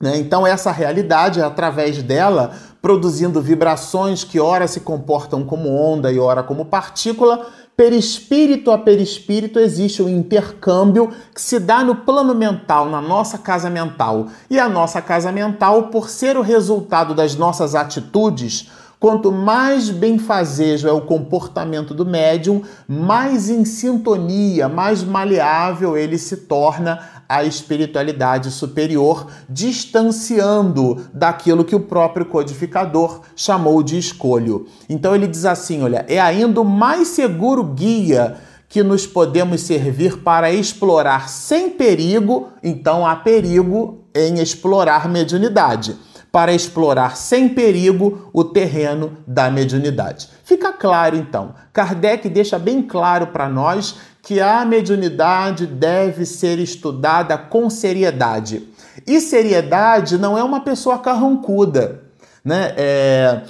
Né? 0.00 0.16
Então, 0.18 0.46
essa 0.46 0.70
realidade, 0.70 1.42
através 1.42 2.02
dela, 2.02 2.52
produzindo 2.80 3.40
vibrações 3.42 4.24
que 4.24 4.40
ora 4.40 4.66
se 4.66 4.80
comportam 4.80 5.44
como 5.44 5.68
onda 5.68 6.10
e 6.10 6.18
ora 6.18 6.42
como 6.42 6.64
partícula, 6.64 7.46
perispírito 7.76 8.70
a 8.70 8.78
perispírito 8.78 9.58
existe 9.58 10.02
um 10.02 10.08
intercâmbio 10.08 11.12
que 11.34 11.40
se 11.40 11.58
dá 11.58 11.84
no 11.84 11.96
plano 11.96 12.34
mental, 12.34 12.88
na 12.88 13.02
nossa 13.02 13.36
casa 13.36 13.68
mental. 13.68 14.28
E 14.48 14.58
a 14.58 14.68
nossa 14.68 15.02
casa 15.02 15.30
mental, 15.30 15.84
por 15.84 16.08
ser 16.08 16.36
o 16.36 16.42
resultado 16.42 17.14
das 17.14 17.36
nossas 17.36 17.74
atitudes, 17.74 18.70
Quanto 18.98 19.30
mais 19.30 19.90
benfazejo 19.90 20.88
é 20.88 20.92
o 20.92 21.02
comportamento 21.02 21.92
do 21.92 22.06
médium, 22.06 22.62
mais 22.88 23.50
em 23.50 23.62
sintonia, 23.62 24.70
mais 24.70 25.04
maleável 25.04 25.98
ele 25.98 26.16
se 26.16 26.38
torna 26.38 26.98
à 27.28 27.44
espiritualidade 27.44 28.50
superior, 28.50 29.26
distanciando 29.48 31.06
daquilo 31.12 31.64
que 31.64 31.74
o 31.74 31.80
próprio 31.80 32.26
codificador 32.26 33.22
chamou 33.34 33.82
de 33.82 33.98
escolho. 33.98 34.66
Então 34.88 35.14
ele 35.14 35.26
diz 35.26 35.44
assim: 35.44 35.82
olha, 35.82 36.04
é 36.08 36.20
ainda 36.20 36.60
o 36.60 36.64
mais 36.64 37.08
seguro 37.08 37.62
guia 37.64 38.36
que 38.68 38.82
nos 38.82 39.06
podemos 39.06 39.62
servir 39.62 40.18
para 40.18 40.50
explorar 40.50 41.28
sem 41.28 41.70
perigo, 41.70 42.48
então 42.62 43.06
há 43.06 43.14
perigo 43.16 44.04
em 44.14 44.40
explorar 44.40 45.08
mediunidade 45.08 45.96
para 46.36 46.52
explorar 46.52 47.16
sem 47.16 47.48
perigo 47.48 48.28
o 48.30 48.44
terreno 48.44 49.16
da 49.26 49.50
mediunidade. 49.50 50.28
Fica 50.44 50.70
claro 50.70 51.16
então, 51.16 51.54
Kardec 51.72 52.28
deixa 52.28 52.58
bem 52.58 52.82
claro 52.82 53.28
para 53.28 53.48
nós 53.48 53.96
que 54.26 54.40
a 54.40 54.64
mediunidade 54.64 55.68
deve 55.68 56.26
ser 56.26 56.58
estudada 56.58 57.38
com 57.38 57.70
seriedade. 57.70 58.68
E 59.06 59.20
seriedade 59.20 60.18
não 60.18 60.36
é 60.36 60.42
uma 60.42 60.58
pessoa 60.58 60.98
carrancuda. 60.98 62.02
Né? 62.44 62.74
É, 62.76 63.42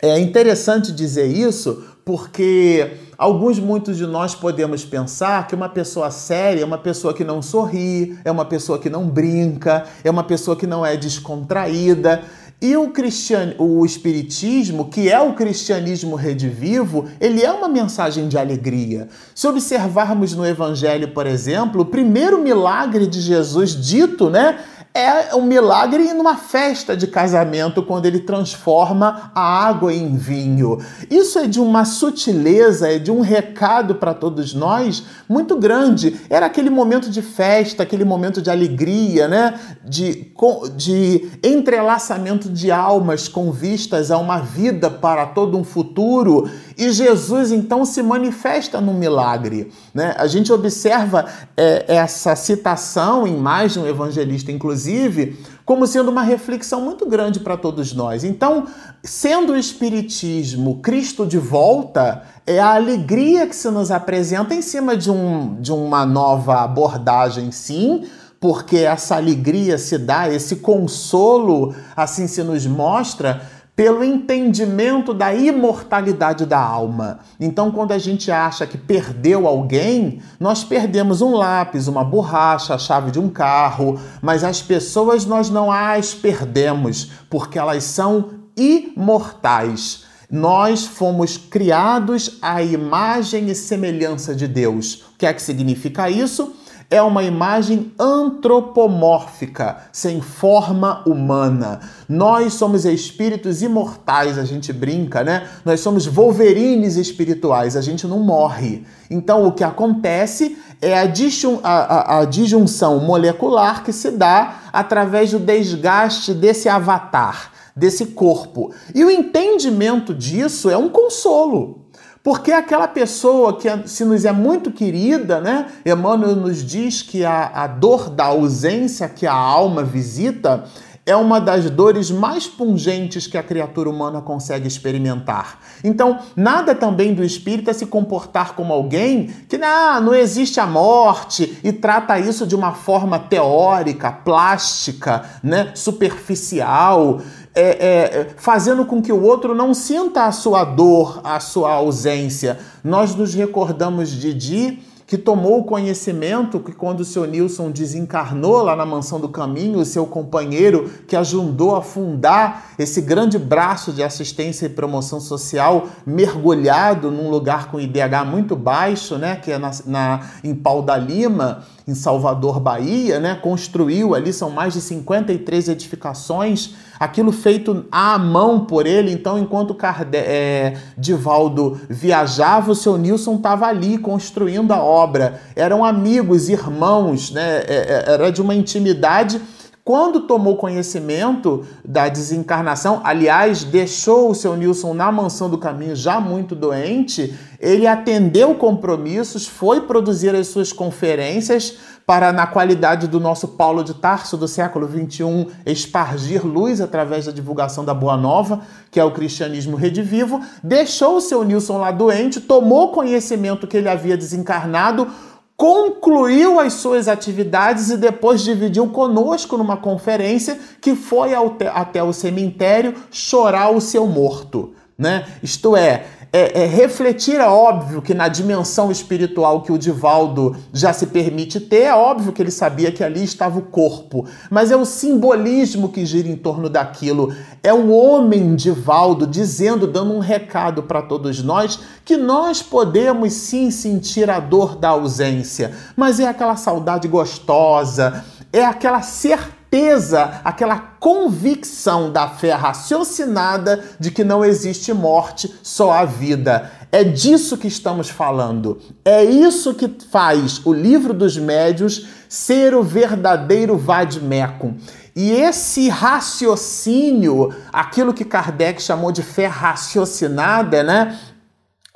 é 0.00 0.20
interessante 0.20 0.92
dizer 0.92 1.26
isso 1.26 1.84
porque 2.04 2.92
alguns, 3.18 3.58
muitos 3.58 3.96
de 3.96 4.06
nós 4.06 4.36
podemos 4.36 4.84
pensar 4.84 5.48
que 5.48 5.56
uma 5.56 5.68
pessoa 5.68 6.12
séria 6.12 6.62
é 6.62 6.64
uma 6.64 6.78
pessoa 6.78 7.12
que 7.12 7.24
não 7.24 7.42
sorri, 7.42 8.16
é 8.24 8.30
uma 8.30 8.44
pessoa 8.44 8.78
que 8.78 8.88
não 8.88 9.08
brinca, 9.08 9.84
é 10.04 10.10
uma 10.10 10.22
pessoa 10.22 10.56
que 10.56 10.66
não 10.66 10.86
é 10.86 10.96
descontraída. 10.96 12.22
E 12.60 12.76
o, 12.76 12.90
cristian... 12.90 13.54
o 13.56 13.86
Espiritismo, 13.86 14.88
que 14.90 15.08
é 15.08 15.20
o 15.20 15.34
cristianismo 15.34 16.16
redivivo, 16.16 17.08
ele 17.20 17.42
é 17.42 17.52
uma 17.52 17.68
mensagem 17.68 18.26
de 18.26 18.36
alegria. 18.36 19.08
Se 19.32 19.46
observarmos 19.46 20.34
no 20.34 20.44
Evangelho, 20.44 21.08
por 21.08 21.26
exemplo, 21.26 21.82
o 21.82 21.86
primeiro 21.86 22.42
milagre 22.42 23.06
de 23.06 23.20
Jesus 23.20 23.70
dito, 23.76 24.28
né? 24.28 24.58
É 24.94 25.34
um 25.34 25.42
milagre 25.42 26.12
numa 26.12 26.36
festa 26.36 26.96
de 26.96 27.06
casamento, 27.06 27.82
quando 27.82 28.06
ele 28.06 28.20
transforma 28.20 29.30
a 29.34 29.66
água 29.66 29.92
em 29.92 30.16
vinho. 30.16 30.78
Isso 31.10 31.38
é 31.38 31.46
de 31.46 31.60
uma 31.60 31.84
sutileza, 31.84 32.90
é 32.90 32.98
de 32.98 33.10
um 33.10 33.20
recado 33.20 33.94
para 33.94 34.12
todos 34.12 34.54
nós 34.54 35.04
muito 35.28 35.56
grande. 35.56 36.20
Era 36.28 36.46
aquele 36.46 36.70
momento 36.70 37.10
de 37.10 37.22
festa, 37.22 37.82
aquele 37.82 38.04
momento 38.04 38.42
de 38.42 38.50
alegria, 38.50 39.28
né? 39.28 39.58
de, 39.84 40.32
de 40.76 41.30
entrelaçamento 41.42 42.48
de 42.48 42.70
almas 42.70 43.28
com 43.28 43.52
vistas 43.52 44.10
a 44.10 44.18
uma 44.18 44.40
vida 44.40 44.90
para 44.90 45.26
todo 45.26 45.56
um 45.56 45.64
futuro. 45.64 46.50
E 46.76 46.90
Jesus 46.90 47.52
então 47.52 47.84
se 47.84 48.02
manifesta 48.02 48.80
no 48.80 48.94
milagre. 48.94 49.70
Né? 49.94 50.14
A 50.18 50.26
gente 50.26 50.52
observa 50.52 51.26
é, 51.56 51.84
essa 51.88 52.34
citação 52.34 53.26
em 53.26 53.36
mais 53.36 53.72
de 53.72 53.80
um 53.80 53.86
evangelista, 53.86 54.50
inclusive, 54.78 55.36
como 55.64 55.86
sendo 55.86 56.10
uma 56.10 56.22
reflexão 56.22 56.80
muito 56.80 57.06
grande 57.06 57.40
para 57.40 57.56
todos 57.56 57.92
nós. 57.92 58.22
Então, 58.22 58.66
sendo 59.02 59.52
o 59.52 59.56
Espiritismo 59.56 60.80
Cristo 60.80 61.26
de 61.26 61.38
volta, 61.38 62.22
é 62.46 62.60
a 62.60 62.74
alegria 62.74 63.46
que 63.46 63.56
se 63.56 63.68
nos 63.70 63.90
apresenta 63.90 64.54
em 64.54 64.62
cima 64.62 64.96
de, 64.96 65.10
um, 65.10 65.60
de 65.60 65.72
uma 65.72 66.06
nova 66.06 66.62
abordagem, 66.62 67.50
sim, 67.50 68.04
porque 68.40 68.78
essa 68.78 69.16
alegria 69.16 69.76
se 69.78 69.98
dá, 69.98 70.28
esse 70.32 70.56
consolo 70.56 71.74
assim 71.96 72.28
se 72.28 72.42
nos 72.44 72.64
mostra 72.66 73.42
pelo 73.78 74.02
entendimento 74.02 75.14
da 75.14 75.32
imortalidade 75.32 76.44
da 76.44 76.58
alma. 76.58 77.20
Então, 77.38 77.70
quando 77.70 77.92
a 77.92 77.98
gente 77.98 78.28
acha 78.28 78.66
que 78.66 78.76
perdeu 78.76 79.46
alguém, 79.46 80.20
nós 80.40 80.64
perdemos 80.64 81.22
um 81.22 81.36
lápis, 81.36 81.86
uma 81.86 82.02
borracha, 82.02 82.74
a 82.74 82.78
chave 82.78 83.12
de 83.12 83.20
um 83.20 83.28
carro, 83.28 83.96
mas 84.20 84.42
as 84.42 84.60
pessoas 84.60 85.24
nós 85.24 85.48
não 85.48 85.70
as 85.70 86.12
perdemos, 86.12 87.12
porque 87.30 87.56
elas 87.56 87.84
são 87.84 88.30
imortais. 88.56 90.02
Nós 90.28 90.84
fomos 90.84 91.36
criados 91.36 92.36
à 92.42 92.60
imagem 92.60 93.48
e 93.48 93.54
semelhança 93.54 94.34
de 94.34 94.48
Deus. 94.48 95.04
O 95.14 95.18
que 95.18 95.24
é 95.24 95.32
que 95.32 95.40
significa 95.40 96.10
isso? 96.10 96.52
É 96.90 97.02
uma 97.02 97.22
imagem 97.22 97.92
antropomórfica, 97.98 99.76
sem 99.92 100.22
forma 100.22 101.02
humana. 101.06 101.80
Nós 102.08 102.54
somos 102.54 102.86
espíritos 102.86 103.60
imortais, 103.60 104.38
a 104.38 104.44
gente 104.44 104.72
brinca, 104.72 105.22
né? 105.22 105.46
Nós 105.66 105.80
somos 105.80 106.06
wolverines 106.06 106.96
espirituais, 106.96 107.76
a 107.76 107.82
gente 107.82 108.06
não 108.06 108.20
morre. 108.20 108.86
Então, 109.10 109.46
o 109.46 109.52
que 109.52 109.62
acontece 109.62 110.56
é 110.80 110.98
a, 110.98 111.04
disjun 111.04 111.60
a, 111.62 111.72
a, 111.72 112.20
a 112.20 112.24
disjunção 112.24 113.00
molecular 113.00 113.84
que 113.84 113.92
se 113.92 114.10
dá 114.10 114.60
através 114.72 115.32
do 115.32 115.38
desgaste 115.38 116.32
desse 116.32 116.70
avatar, 116.70 117.52
desse 117.76 118.06
corpo. 118.06 118.72
E 118.94 119.04
o 119.04 119.10
entendimento 119.10 120.14
disso 120.14 120.70
é 120.70 120.76
um 120.78 120.88
consolo. 120.88 121.87
Porque 122.28 122.52
aquela 122.52 122.86
pessoa 122.86 123.56
que 123.56 123.88
se 123.88 124.04
nos 124.04 124.26
é 124.26 124.32
muito 124.32 124.70
querida, 124.70 125.40
né? 125.40 125.68
Emmanuel 125.82 126.36
nos 126.36 126.62
diz 126.62 127.00
que 127.00 127.24
a, 127.24 127.46
a 127.46 127.66
dor 127.66 128.10
da 128.10 128.26
ausência 128.26 129.08
que 129.08 129.26
a 129.26 129.32
alma 129.32 129.82
visita 129.82 130.64
é 131.06 131.16
uma 131.16 131.40
das 131.40 131.70
dores 131.70 132.10
mais 132.10 132.46
pungentes 132.46 133.26
que 133.26 133.38
a 133.38 133.42
criatura 133.42 133.88
humana 133.88 134.20
consegue 134.20 134.68
experimentar. 134.68 135.58
Então, 135.82 136.18
nada 136.36 136.74
também 136.74 137.14
do 137.14 137.24
espírito 137.24 137.70
é 137.70 137.72
se 137.72 137.86
comportar 137.86 138.54
como 138.54 138.74
alguém 138.74 139.28
que 139.48 139.56
ah, 139.56 139.98
não 139.98 140.14
existe 140.14 140.60
a 140.60 140.66
morte 140.66 141.58
e 141.64 141.72
trata 141.72 142.18
isso 142.18 142.46
de 142.46 142.54
uma 142.54 142.74
forma 142.74 143.18
teórica, 143.18 144.12
plástica, 144.12 145.24
né, 145.42 145.70
superficial 145.74 147.22
é, 147.54 147.62
é, 147.62 148.30
fazendo 148.36 148.84
com 148.84 149.02
que 149.02 149.12
o 149.12 149.22
outro 149.22 149.54
não 149.54 149.74
sinta 149.74 150.24
a 150.24 150.32
sua 150.32 150.64
dor, 150.64 151.20
a 151.24 151.40
sua 151.40 151.72
ausência. 151.72 152.58
Nós 152.82 153.14
nos 153.14 153.34
recordamos 153.34 154.10
de 154.10 154.34
Di 154.34 154.82
que 155.08 155.16
tomou 155.16 155.60
o 155.60 155.64
conhecimento 155.64 156.60
que 156.60 156.70
quando 156.70 157.00
o 157.00 157.04
seu 157.04 157.24
Nilson 157.24 157.70
desencarnou 157.70 158.62
lá 158.62 158.76
na 158.76 158.84
Mansão 158.84 159.18
do 159.18 159.30
Caminho, 159.30 159.78
o 159.78 159.84
seu 159.84 160.04
companheiro 160.04 160.90
que 161.08 161.16
ajudou 161.16 161.74
a 161.74 161.80
fundar 161.80 162.74
esse 162.78 163.00
grande 163.00 163.38
braço 163.38 163.90
de 163.90 164.02
assistência 164.02 164.66
e 164.66 164.68
promoção 164.68 165.18
social, 165.18 165.88
mergulhado 166.04 167.10
num 167.10 167.30
lugar 167.30 167.70
com 167.70 167.80
IDH 167.80 168.26
muito 168.30 168.54
baixo, 168.54 169.16
né, 169.16 169.36
que 169.36 169.50
é 169.50 169.56
na, 169.56 169.70
na 169.86 170.20
em 170.44 170.54
Pau 170.54 170.82
da 170.82 170.98
Lima, 170.98 171.64
em 171.88 171.94
Salvador, 171.94 172.60
Bahia, 172.60 173.18
né? 173.18 173.34
Construiu 173.34 174.14
ali, 174.14 174.30
são 174.30 174.50
mais 174.50 174.74
de 174.74 174.80
53 174.82 175.70
edificações, 175.70 176.74
aquilo 177.00 177.32
feito 177.32 177.86
à 177.90 178.18
mão 178.18 178.66
por 178.66 178.86
ele. 178.86 179.10
Então, 179.10 179.38
enquanto 179.38 179.74
Carde 179.74 180.18
é, 180.18 180.76
Divaldo 180.98 181.80
viajava, 181.88 182.70
o 182.70 182.74
seu 182.74 182.98
Nilson 182.98 183.36
estava 183.36 183.66
ali 183.66 183.96
construindo 183.96 184.72
a 184.72 184.82
obra. 184.82 185.40
Eram 185.56 185.82
amigos, 185.82 186.50
irmãos, 186.50 187.30
né? 187.30 187.62
É, 187.66 188.04
é, 188.06 188.12
era 188.12 188.30
de 188.30 188.42
uma 188.42 188.54
intimidade 188.54 189.40
quando 189.88 190.20
tomou 190.20 190.54
conhecimento 190.54 191.64
da 191.82 192.10
desencarnação, 192.10 193.00
aliás, 193.02 193.64
deixou 193.64 194.30
o 194.30 194.34
seu 194.34 194.54
Nilson 194.54 194.92
na 194.92 195.10
mansão 195.10 195.48
do 195.48 195.56
caminho 195.56 195.96
já 195.96 196.20
muito 196.20 196.54
doente, 196.54 197.34
ele 197.58 197.86
atendeu 197.86 198.54
compromissos, 198.54 199.46
foi 199.46 199.80
produzir 199.80 200.34
as 200.34 200.48
suas 200.48 200.74
conferências 200.74 201.78
para, 202.08 202.32
na 202.32 202.46
qualidade 202.46 203.06
do 203.08 203.18
nosso 203.18 203.48
Paulo 203.48 203.82
de 203.82 203.94
Tarso 203.94 204.36
do 204.36 204.46
século 204.46 204.86
XXI, 204.86 205.48
espargir 205.64 206.46
luz 206.46 206.80
através 206.82 207.24
da 207.26 207.32
divulgação 207.32 207.82
da 207.82 207.92
Boa 207.92 208.16
Nova, 208.16 208.60
que 208.90 209.00
é 209.00 209.04
o 209.04 209.10
cristianismo 209.10 209.76
redivivo, 209.76 210.40
deixou 210.62 211.16
o 211.16 211.20
seu 211.20 211.42
Nilson 211.44 211.78
lá 211.78 211.90
doente, 211.90 212.40
tomou 212.40 212.92
conhecimento 212.92 213.66
que 213.66 213.76
ele 213.76 213.88
havia 213.88 214.16
desencarnado, 214.16 215.08
concluiu 215.58 216.60
as 216.60 216.74
suas 216.74 217.08
atividades 217.08 217.90
e 217.90 217.96
depois 217.96 218.42
dividiu 218.42 218.86
conosco 218.90 219.58
numa 219.58 219.76
conferência 219.76 220.56
que 220.80 220.94
foi 220.94 221.32
até 221.74 222.00
o 222.00 222.12
cemitério 222.12 222.94
chorar 223.10 223.70
o 223.70 223.80
seu 223.80 224.06
morto. 224.06 224.72
Né? 224.96 225.26
Isto 225.42 225.76
é, 225.76 226.04
é, 226.32 226.62
é, 226.62 226.66
refletir, 226.66 227.36
é 227.36 227.46
óbvio 227.46 228.02
que 228.02 228.12
na 228.12 228.28
dimensão 228.28 228.90
espiritual 228.90 229.62
que 229.62 229.72
o 229.72 229.78
Divaldo 229.78 230.56
já 230.72 230.92
se 230.92 231.06
permite 231.06 231.58
ter, 231.58 231.84
é 231.84 231.94
óbvio 231.94 232.32
que 232.32 232.42
ele 232.42 232.50
sabia 232.50 232.92
que 232.92 233.02
ali 233.02 233.24
estava 233.24 233.58
o 233.58 233.62
corpo, 233.62 234.26
mas 234.50 234.70
é 234.70 234.76
o 234.76 234.84
simbolismo 234.84 235.88
que 235.88 236.04
gira 236.04 236.28
em 236.28 236.36
torno 236.36 236.68
daquilo. 236.68 237.34
É 237.62 237.72
o 237.72 237.90
homem 237.90 238.54
Divaldo 238.54 239.26
dizendo, 239.26 239.86
dando 239.86 240.12
um 240.12 240.18
recado 240.18 240.82
para 240.82 241.00
todos 241.00 241.42
nós, 241.42 241.80
que 242.04 242.16
nós 242.16 242.62
podemos 242.62 243.32
sim 243.32 243.70
sentir 243.70 244.28
a 244.28 244.38
dor 244.38 244.76
da 244.76 244.90
ausência, 244.90 245.72
mas 245.96 246.20
é 246.20 246.28
aquela 246.28 246.56
saudade 246.56 247.08
gostosa, 247.08 248.24
é 248.52 248.64
aquela 248.64 249.00
certeza 249.00 249.57
certeza, 249.70 250.40
aquela 250.44 250.78
convicção 250.78 252.10
da 252.10 252.26
fé 252.28 252.52
raciocinada 252.52 253.84
de 254.00 254.10
que 254.10 254.24
não 254.24 254.44
existe 254.44 254.92
morte, 254.92 255.54
só 255.62 255.92
a 255.92 256.04
vida. 256.04 256.70
É 256.90 257.04
disso 257.04 257.58
que 257.58 257.68
estamos 257.68 258.08
falando. 258.08 258.80
É 259.04 259.22
isso 259.22 259.74
que 259.74 259.94
faz 260.10 260.64
o 260.64 260.72
livro 260.72 261.12
dos 261.12 261.36
médios 261.36 262.08
ser 262.28 262.74
o 262.74 262.82
verdadeiro 262.82 263.76
vademecum. 263.76 264.74
E 265.14 265.32
esse 265.32 265.88
raciocínio, 265.88 267.52
aquilo 267.72 268.14
que 268.14 268.24
Kardec 268.24 268.80
chamou 268.80 269.12
de 269.12 269.22
fé 269.22 269.46
raciocinada, 269.46 270.82
né? 270.82 271.18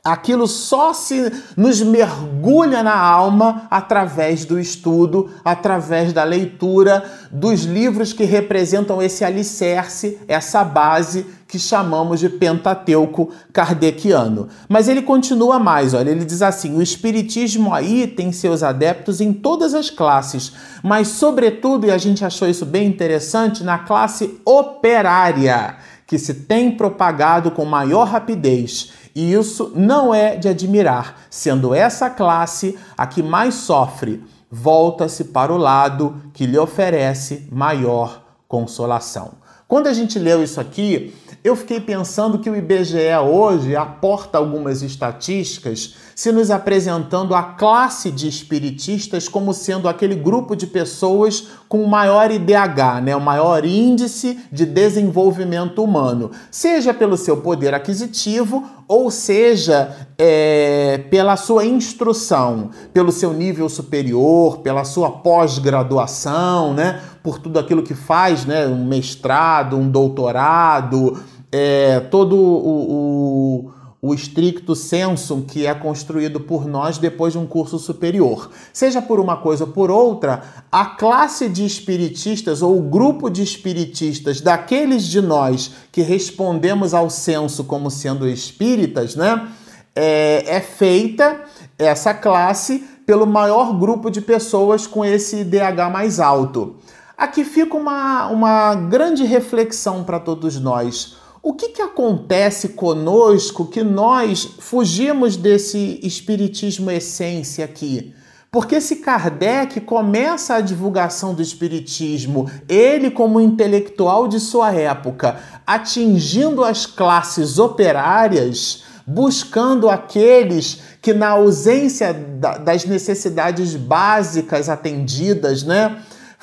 Aquilo 0.04 0.48
só 0.48 0.92
se 0.92 1.32
nos 1.56 1.80
mergulha 1.80 2.82
na 2.82 2.98
alma 2.98 3.68
através 3.70 4.44
do 4.44 4.58
estudo, 4.58 5.30
através 5.44 6.12
da 6.12 6.24
leitura 6.24 7.04
dos 7.30 7.62
livros 7.62 8.12
que 8.12 8.24
representam 8.24 9.00
esse 9.00 9.24
alicerce, 9.24 10.18
essa 10.26 10.64
base 10.64 11.24
que 11.46 11.56
chamamos 11.56 12.18
de 12.18 12.28
Pentateuco 12.28 13.30
kardeciano. 13.52 14.48
Mas 14.68 14.88
ele 14.88 15.02
continua 15.02 15.60
mais, 15.60 15.94
olha, 15.94 16.10
ele 16.10 16.24
diz 16.24 16.42
assim: 16.42 16.76
o 16.76 16.82
espiritismo 16.82 17.72
aí 17.72 18.08
tem 18.08 18.32
seus 18.32 18.64
adeptos 18.64 19.20
em 19.20 19.32
todas 19.32 19.72
as 19.72 19.88
classes, 19.88 20.52
mas 20.82 21.06
sobretudo, 21.06 21.86
e 21.86 21.92
a 21.92 21.98
gente 21.98 22.24
achou 22.24 22.48
isso 22.48 22.66
bem 22.66 22.88
interessante, 22.88 23.62
na 23.62 23.78
classe 23.78 24.40
operária, 24.44 25.76
que 26.08 26.18
se 26.18 26.34
tem 26.34 26.72
propagado 26.72 27.52
com 27.52 27.64
maior 27.64 28.08
rapidez 28.08 29.00
e 29.14 29.32
isso 29.32 29.72
não 29.74 30.14
é 30.14 30.36
de 30.36 30.48
admirar, 30.48 31.22
sendo 31.28 31.74
essa 31.74 32.08
classe 32.08 32.78
a 32.96 33.06
que 33.06 33.22
mais 33.22 33.54
sofre, 33.54 34.22
volta-se 34.50 35.24
para 35.24 35.52
o 35.52 35.56
lado 35.56 36.22
que 36.32 36.46
lhe 36.46 36.58
oferece 36.58 37.48
maior 37.50 38.22
consolação. 38.46 39.42
Quando 39.66 39.86
a 39.86 39.94
gente 39.94 40.18
leu 40.18 40.44
isso 40.44 40.60
aqui, 40.60 41.14
eu 41.42 41.56
fiquei 41.56 41.80
pensando 41.80 42.38
que 42.38 42.50
o 42.50 42.54
IBGE 42.54 43.16
hoje 43.26 43.74
aporta 43.74 44.36
algumas 44.36 44.82
estatísticas 44.82 45.94
se 46.14 46.30
nos 46.30 46.50
apresentando 46.50 47.34
a 47.34 47.42
classe 47.42 48.10
de 48.10 48.28
espiritistas 48.28 49.28
como 49.28 49.54
sendo 49.54 49.88
aquele 49.88 50.14
grupo 50.14 50.54
de 50.54 50.66
pessoas 50.66 51.48
com 51.68 51.86
maior 51.86 52.30
IDH, 52.30 53.00
né, 53.02 53.16
o 53.16 53.20
maior 53.20 53.64
índice 53.64 54.38
de 54.52 54.66
desenvolvimento 54.66 55.82
humano, 55.82 56.30
seja 56.50 56.92
pelo 56.92 57.16
seu 57.16 57.38
poder 57.38 57.72
aquisitivo 57.72 58.64
ou 58.92 59.10
seja 59.10 60.06
é, 60.18 60.98
pela 61.08 61.34
sua 61.34 61.64
instrução, 61.64 62.68
pelo 62.92 63.10
seu 63.10 63.32
nível 63.32 63.66
superior, 63.70 64.58
pela 64.58 64.84
sua 64.84 65.10
pós-graduação, 65.10 66.74
né, 66.74 67.00
por 67.22 67.38
tudo 67.38 67.58
aquilo 67.58 67.82
que 67.82 67.94
faz, 67.94 68.44
né, 68.44 68.66
um 68.66 68.84
mestrado, 68.84 69.78
um 69.78 69.88
doutorado, 69.88 71.18
é, 71.50 72.00
todo 72.00 72.36
o, 72.36 73.64
o 73.64 73.70
o 74.04 74.12
estricto 74.12 74.74
senso 74.74 75.44
que 75.46 75.64
é 75.64 75.72
construído 75.72 76.40
por 76.40 76.66
nós 76.66 76.98
depois 76.98 77.34
de 77.34 77.38
um 77.38 77.46
curso 77.46 77.78
superior. 77.78 78.50
Seja 78.72 79.00
por 79.00 79.20
uma 79.20 79.36
coisa 79.36 79.62
ou 79.62 79.70
por 79.70 79.92
outra, 79.92 80.42
a 80.72 80.84
classe 80.84 81.48
de 81.48 81.64
espiritistas 81.64 82.62
ou 82.62 82.76
o 82.76 82.82
grupo 82.82 83.30
de 83.30 83.44
espiritistas 83.44 84.40
daqueles 84.40 85.04
de 85.04 85.20
nós 85.20 85.70
que 85.92 86.02
respondemos 86.02 86.92
ao 86.94 87.08
censo 87.08 87.62
como 87.62 87.92
sendo 87.92 88.28
espíritas, 88.28 89.14
né? 89.14 89.48
É, 89.94 90.56
é 90.56 90.60
feita 90.60 91.40
essa 91.78 92.12
classe 92.12 92.84
pelo 93.06 93.26
maior 93.26 93.78
grupo 93.78 94.10
de 94.10 94.20
pessoas 94.20 94.84
com 94.84 95.04
esse 95.04 95.42
IDH 95.42 95.90
mais 95.92 96.18
alto. 96.18 96.74
Aqui 97.16 97.44
fica 97.44 97.76
uma, 97.76 98.26
uma 98.30 98.74
grande 98.74 99.22
reflexão 99.22 100.02
para 100.02 100.18
todos 100.18 100.58
nós. 100.58 101.21
O 101.44 101.54
que, 101.54 101.70
que 101.70 101.82
acontece 101.82 102.68
conosco 102.68 103.66
que 103.66 103.82
nós 103.82 104.44
fugimos 104.60 105.36
desse 105.36 105.98
espiritismo 106.00 106.88
essência 106.88 107.64
aqui? 107.64 108.14
Porque 108.48 108.80
se 108.80 108.96
Kardec 108.96 109.80
começa 109.80 110.54
a 110.54 110.60
divulgação 110.60 111.34
do 111.34 111.42
espiritismo, 111.42 112.48
ele 112.68 113.10
como 113.10 113.40
intelectual 113.40 114.28
de 114.28 114.38
sua 114.38 114.72
época, 114.72 115.40
atingindo 115.66 116.62
as 116.62 116.86
classes 116.86 117.58
operárias, 117.58 118.84
buscando 119.04 119.90
aqueles 119.90 120.80
que 121.00 121.12
na 121.12 121.30
ausência 121.30 122.14
das 122.14 122.84
necessidades 122.84 123.74
básicas 123.74 124.68
atendidas, 124.68 125.64
né, 125.64 126.00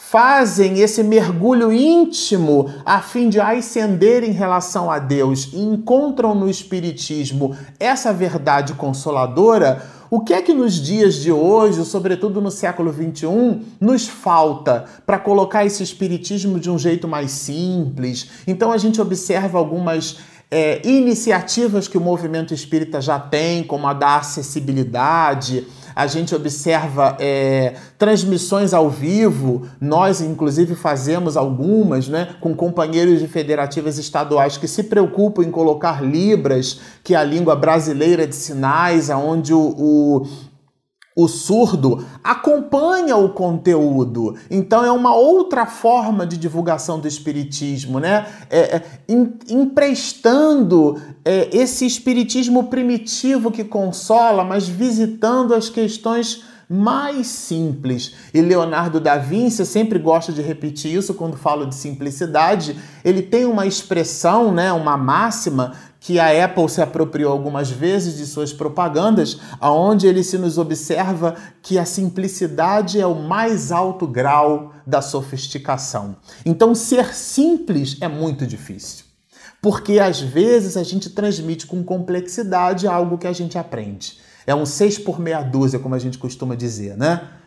fazem 0.09 0.79
esse 0.79 1.03
mergulho 1.03 1.71
íntimo 1.71 2.67
a 2.83 2.99
fim 2.99 3.29
de 3.29 3.39
ascender 3.39 4.23
em 4.23 4.31
relação 4.31 4.89
a 4.89 4.97
Deus 4.97 5.51
e 5.53 5.59
encontram 5.59 6.33
no 6.33 6.49
Espiritismo 6.49 7.55
essa 7.79 8.11
verdade 8.11 8.73
consoladora, 8.73 9.83
o 10.09 10.21
que 10.21 10.33
é 10.33 10.41
que 10.41 10.51
nos 10.51 10.73
dias 10.81 11.17
de 11.17 11.31
hoje, 11.31 11.85
sobretudo 11.85 12.41
no 12.41 12.49
século 12.49 12.91
XXI, 12.91 13.61
nos 13.79 14.07
falta 14.07 14.85
para 15.05 15.19
colocar 15.19 15.63
esse 15.63 15.83
Espiritismo 15.83 16.59
de 16.59 16.71
um 16.71 16.79
jeito 16.79 17.07
mais 17.07 17.29
simples? 17.29 18.31
Então 18.47 18.71
a 18.71 18.79
gente 18.79 18.99
observa 18.99 19.59
algumas 19.59 20.17
é, 20.49 20.81
iniciativas 20.87 21.87
que 21.87 21.99
o 21.99 22.01
movimento 22.01 22.51
espírita 22.51 22.99
já 22.99 23.19
tem, 23.19 23.63
como 23.63 23.85
a 23.85 23.93
da 23.93 24.17
acessibilidade 24.17 25.67
a 25.99 26.07
gente 26.07 26.33
observa 26.33 27.17
é, 27.19 27.73
transmissões 27.97 28.73
ao 28.73 28.89
vivo, 28.89 29.67
nós 29.81 30.21
inclusive 30.21 30.73
fazemos 30.73 31.35
algumas, 31.35 32.07
né, 32.07 32.35
com 32.39 32.55
companheiros 32.55 33.19
de 33.19 33.27
federativas 33.27 33.97
estaduais 33.97 34.55
que 34.55 34.65
se 34.65 34.83
preocupam 34.83 35.43
em 35.43 35.51
colocar 35.51 36.01
Libras, 36.01 36.79
que 37.03 37.15
é 37.15 37.17
a 37.17 37.23
língua 37.25 37.53
brasileira 37.53 38.25
de 38.25 38.33
sinais, 38.33 39.09
aonde 39.09 39.53
o, 39.53 39.59
o 39.59 40.27
o 41.23 41.27
surdo 41.27 42.05
acompanha 42.23 43.17
o 43.17 43.29
conteúdo. 43.29 44.35
Então 44.49 44.85
é 44.85 44.91
uma 44.91 45.13
outra 45.13 45.65
forma 45.65 46.25
de 46.25 46.37
divulgação 46.37 46.99
do 46.99 47.07
espiritismo, 47.07 47.99
né? 47.99 48.25
É, 48.49 48.59
é, 48.77 48.83
em, 49.07 49.33
emprestando 49.49 51.01
é, 51.25 51.49
esse 51.51 51.85
espiritismo 51.85 52.65
primitivo 52.65 53.51
que 53.51 53.63
consola, 53.63 54.43
mas 54.43 54.67
visitando 54.67 55.53
as 55.53 55.67
questões 55.67 56.43
mais 56.69 57.25
simples. 57.25 58.13
E 58.31 58.39
Leonardo 58.41 58.99
da 58.99 59.17
Vinci, 59.17 59.65
sempre 59.65 59.97
gosto 59.97 60.31
de 60.31 60.41
repetir 60.41 60.93
isso 60.93 61.15
quando 61.15 61.35
falo 61.35 61.65
de 61.65 61.73
simplicidade, 61.73 62.77
ele 63.03 63.23
tem 63.23 63.45
uma 63.45 63.65
expressão, 63.65 64.53
né, 64.53 64.71
uma 64.71 64.95
máxima 64.95 65.73
que 65.99 66.19
a 66.19 66.45
Apple 66.45 66.69
se 66.69 66.81
apropriou 66.81 67.31
algumas 67.31 67.69
vezes 67.69 68.17
de 68.17 68.25
suas 68.25 68.53
propagandas, 68.53 69.39
aonde 69.59 70.07
ele 70.07 70.23
se 70.23 70.37
nos 70.37 70.57
observa 70.57 71.35
que 71.61 71.77
a 71.77 71.85
simplicidade 71.85 72.99
é 72.99 73.05
o 73.05 73.15
mais 73.15 73.71
alto 73.71 74.07
grau 74.07 74.73
da 74.87 75.01
sofisticação. 75.01 76.15
Então, 76.45 76.73
ser 76.73 77.13
simples 77.13 77.97
é 77.99 78.07
muito 78.07 78.47
difícil, 78.47 79.05
porque 79.61 79.99
às 79.99 80.21
vezes 80.21 80.77
a 80.77 80.83
gente 80.83 81.09
transmite 81.09 81.67
com 81.67 81.83
complexidade 81.83 82.87
algo 82.87 83.17
que 83.17 83.27
a 83.27 83.33
gente 83.33 83.57
aprende. 83.57 84.19
É 84.47 84.55
um 84.55 84.65
seis 84.65 84.97
por 84.97 85.19
meia 85.19 85.41
dúzia, 85.41 85.79
como 85.79 85.95
a 85.95 85.99
gente 85.99 86.17
costuma 86.17 86.55
dizer, 86.55 86.97
né? 86.97 87.38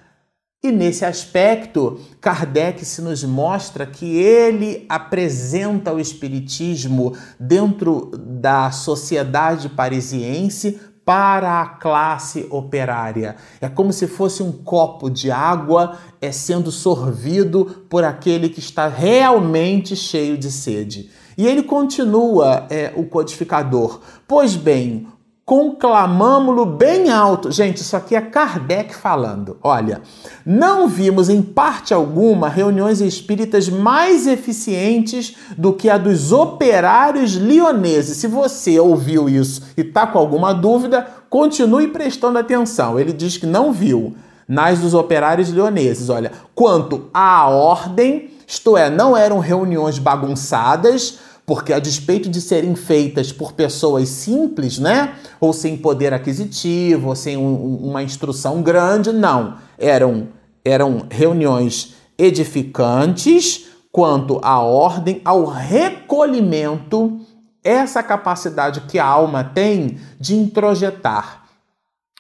E 0.65 0.71
nesse 0.71 1.05
aspecto, 1.05 1.99
Kardec 2.21 2.85
se 2.85 3.03
nos 3.03 3.25
mostra 3.25 3.85
que 3.85 4.17
ele 4.17 4.87
apresenta 4.89 5.93
o 5.93 5.99
Espiritismo 5.99 7.17
dentro 7.37 8.13
da 8.17 8.71
sociedade 8.71 9.69
parisiense 9.69 10.79
para 11.05 11.63
a 11.63 11.67
classe 11.67 12.47
operária. 12.49 13.35
É 13.61 13.69
como 13.69 13.93
se 13.93 14.07
fosse 14.07 14.41
um 14.41 14.53
copo 14.53 15.11
de 15.11 15.33
água 15.33 15.99
é 16.21 16.31
sendo 16.31 16.71
sorvido 16.71 17.85
por 17.91 18.05
aquele 18.05 18.49
que 18.49 18.61
está 18.61 18.87
realmente 18.87 19.97
cheio 19.97 20.39
de 20.39 20.53
sede. 20.53 21.11
E 21.37 21.45
ele 21.45 21.65
continua, 21.65 22.69
é, 22.71 22.93
o 22.95 23.05
codificador. 23.07 24.01
Pois 24.29 24.55
bem, 24.55 25.09
conclamamo-lo 25.45 26.65
bem 26.65 27.11
alto. 27.11 27.51
Gente, 27.51 27.79
isso 27.79 27.97
aqui 27.97 28.15
é 28.15 28.21
Kardec 28.21 28.95
falando. 28.95 29.59
Olha, 29.63 30.01
não 30.47 30.87
vimos 30.87 31.29
em 31.29 31.43
parte 31.43 31.93
alguma 31.93 32.49
reuniões 32.49 33.01
espíritas 33.01 33.69
mais 33.69 34.27
eficientes 34.27 35.35
do 35.59 35.73
que 35.73 35.91
a 35.91 35.99
dos 35.99 36.33
operários 36.33 37.33
lioneses. 37.33 38.19
Se 38.19 38.29
você 38.29 38.79
ouviu 38.79 39.29
isso 39.29 39.63
e 39.77 39.81
está 39.81 40.07
com 40.07 40.19
alguma 40.19 40.55
dúvida, 40.55 41.07
continue 41.29 41.89
prestando 41.89 42.39
atenção. 42.39 42.99
Ele 42.99 43.13
diz 43.13 43.37
que 43.37 43.47
não 43.47 43.73
viu 43.73 44.15
nas 44.47 44.79
dos 44.79 44.95
operários 44.95 45.49
lioneses. 45.49 46.09
Olha, 46.09 46.31
quanto 46.55 47.09
à 47.13 47.49
ordem, 47.49 48.31
isto 48.47 48.77
é, 48.77 48.89
não 48.89 49.17
eram 49.17 49.39
reuniões 49.39 49.99
bagunçadas, 49.99 51.19
porque 51.45 51.73
a 51.73 51.79
despeito 51.79 52.29
de 52.29 52.41
serem 52.41 52.75
feitas 52.75 53.33
por 53.33 53.53
pessoas 53.53 54.09
simples, 54.09 54.79
né, 54.79 55.15
ou 55.41 55.53
sem 55.53 55.77
poder 55.77 56.13
aquisitivo, 56.15 57.09
ou 57.09 57.17
sem 57.17 57.37
um, 57.37 57.77
uma 57.77 58.03
instrução 58.03 58.63
grande, 58.63 59.13
não, 59.13 59.57
eram 59.79 60.29
eram 60.65 61.07
reuniões 61.11 61.95
edificantes 62.17 63.67
quanto 63.91 64.41
à 64.43 64.61
ordem, 64.61 65.21
ao 65.25 65.45
recolhimento, 65.45 67.21
essa 67.65 68.03
capacidade 68.03 68.83
que 68.83 68.99
a 68.99 69.05
alma 69.05 69.45
tem 69.45 69.99
de 70.19 70.35
introjetar. 70.35 71.43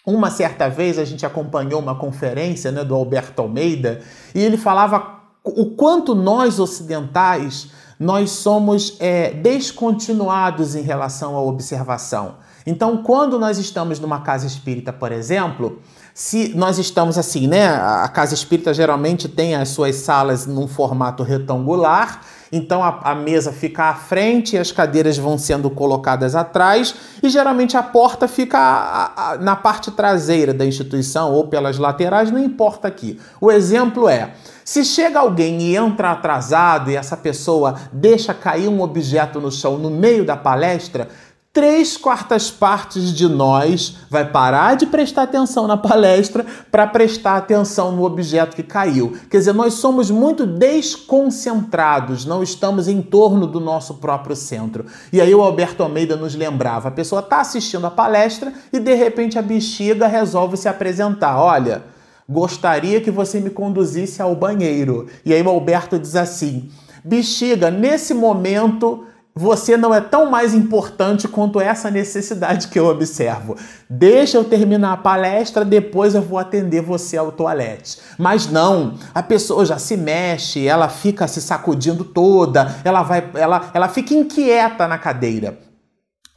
Uma 0.04 0.30
certa 0.30 0.68
vez 0.68 0.98
a 0.98 1.04
gente 1.04 1.24
acompanhou 1.24 1.80
uma 1.80 1.94
conferência 1.94 2.70
né, 2.70 2.84
do 2.84 2.94
Alberto 2.94 3.40
Almeida 3.40 4.00
e 4.34 4.40
ele 4.40 4.56
falava 4.56 5.20
o 5.44 5.66
quanto 5.76 6.14
nós 6.14 6.58
ocidentais 6.58 7.70
nós 8.02 8.32
somos 8.32 8.96
é, 8.98 9.30
descontinuados 9.30 10.74
em 10.74 10.82
relação 10.82 11.36
à 11.36 11.40
observação. 11.40 12.34
Então, 12.66 13.00
quando 13.00 13.38
nós 13.38 13.58
estamos 13.58 14.00
numa 14.00 14.22
casa 14.22 14.44
espírita, 14.44 14.92
por 14.92 15.12
exemplo, 15.12 15.80
se 16.12 16.52
nós 16.56 16.78
estamos 16.78 17.16
assim, 17.16 17.46
né? 17.46 17.68
A 17.68 18.08
casa 18.08 18.34
espírita 18.34 18.74
geralmente 18.74 19.28
tem 19.28 19.54
as 19.54 19.68
suas 19.68 19.94
salas 19.96 20.46
num 20.46 20.66
formato 20.66 21.22
retangular, 21.22 22.22
então 22.52 22.84
a, 22.84 23.00
a, 23.02 23.14
mesa 23.14 23.50
fica 23.50 23.84
à 23.84 23.94
frente 23.94 24.54
e 24.54 24.58
as 24.58 24.70
cadeiras 24.70 25.16
vão 25.16 25.38
sendo 25.38 25.70
colocadas 25.70 26.36
atrás, 26.36 26.94
e 27.22 27.30
geralmente 27.30 27.78
a 27.78 27.82
porta 27.82 28.28
fica 28.28 28.58
a, 28.58 29.32
a, 29.32 29.38
na 29.38 29.56
parte 29.56 29.90
traseira 29.90 30.52
da 30.52 30.66
instituição 30.66 31.32
ou 31.32 31.48
pelas 31.48 31.78
laterais, 31.78 32.30
não 32.30 32.38
importa 32.38 32.86
aqui. 32.86 33.18
O 33.40 33.50
exemplo 33.50 34.06
é. 34.06 34.34
Se 34.64 34.84
chega 34.84 35.18
alguém 35.18 35.60
e 35.62 35.76
entra 35.76 36.12
atrasado 36.12 36.90
e 36.90 36.96
essa 36.96 37.16
pessoa 37.16 37.74
deixa 37.90 38.34
cair 38.34 38.68
um 38.68 38.82
objeto 38.82 39.40
no 39.40 39.50
chão 39.50 39.78
no 39.78 39.90
meio 39.90 40.24
da 40.24 40.36
palestra, 40.36 41.08
três 41.52 41.98
quartas 41.98 42.50
partes 42.50 43.12
de 43.12 43.28
nós 43.28 43.98
vai 44.08 44.24
parar 44.24 44.74
de 44.74 44.86
prestar 44.86 45.24
atenção 45.24 45.66
na 45.66 45.76
palestra 45.76 46.46
para 46.70 46.86
prestar 46.86 47.36
atenção 47.36 47.92
no 47.92 48.04
objeto 48.04 48.56
que 48.56 48.62
caiu. 48.62 49.12
Quer 49.30 49.38
dizer, 49.38 49.52
nós 49.52 49.74
somos 49.74 50.10
muito 50.10 50.46
desconcentrados, 50.46 52.24
não 52.24 52.42
estamos 52.42 52.88
em 52.88 53.02
torno 53.02 53.46
do 53.46 53.60
nosso 53.60 53.94
próprio 53.94 54.34
centro. 54.34 54.86
E 55.12 55.20
aí 55.20 55.34
o 55.34 55.42
Alberto 55.42 55.82
Almeida 55.82 56.16
nos 56.16 56.34
lembrava: 56.34 56.88
a 56.88 56.92
pessoa 56.92 57.20
está 57.20 57.42
assistindo 57.42 57.86
a 57.86 57.90
palestra 57.90 58.50
e 58.72 58.80
de 58.80 58.94
repente 58.94 59.38
a 59.38 59.42
bexiga 59.42 60.06
resolve 60.06 60.56
se 60.56 60.68
apresentar. 60.68 61.38
Olha. 61.38 61.92
Gostaria 62.28 63.00
que 63.00 63.10
você 63.10 63.40
me 63.40 63.50
conduzisse 63.50 64.22
ao 64.22 64.34
banheiro. 64.34 65.08
E 65.24 65.34
aí 65.34 65.42
o 65.42 65.50
Alberto 65.50 65.98
diz 65.98 66.14
assim: 66.14 66.70
Bexiga, 67.04 67.68
nesse 67.68 68.14
momento 68.14 69.04
você 69.34 69.76
não 69.76 69.94
é 69.94 70.00
tão 70.00 70.30
mais 70.30 70.52
importante 70.54 71.26
quanto 71.26 71.60
essa 71.60 71.90
necessidade 71.90 72.68
que 72.68 72.78
eu 72.78 72.86
observo. 72.86 73.56
Deixa 73.88 74.36
eu 74.36 74.44
terminar 74.44 74.92
a 74.92 74.96
palestra, 74.96 75.64
depois 75.64 76.14
eu 76.14 76.20
vou 76.20 76.38
atender 76.38 76.82
você 76.82 77.16
ao 77.16 77.32
toalete. 77.32 77.98
Mas 78.18 78.46
não, 78.46 78.94
a 79.14 79.22
pessoa 79.22 79.64
já 79.64 79.78
se 79.78 79.96
mexe, 79.96 80.66
ela 80.66 80.88
fica 80.88 81.26
se 81.26 81.40
sacudindo 81.40 82.04
toda, 82.04 82.76
ela 82.84 83.02
vai, 83.02 83.30
ela, 83.34 83.70
ela 83.72 83.88
fica 83.88 84.12
inquieta 84.12 84.86
na 84.86 84.98
cadeira. 84.98 85.58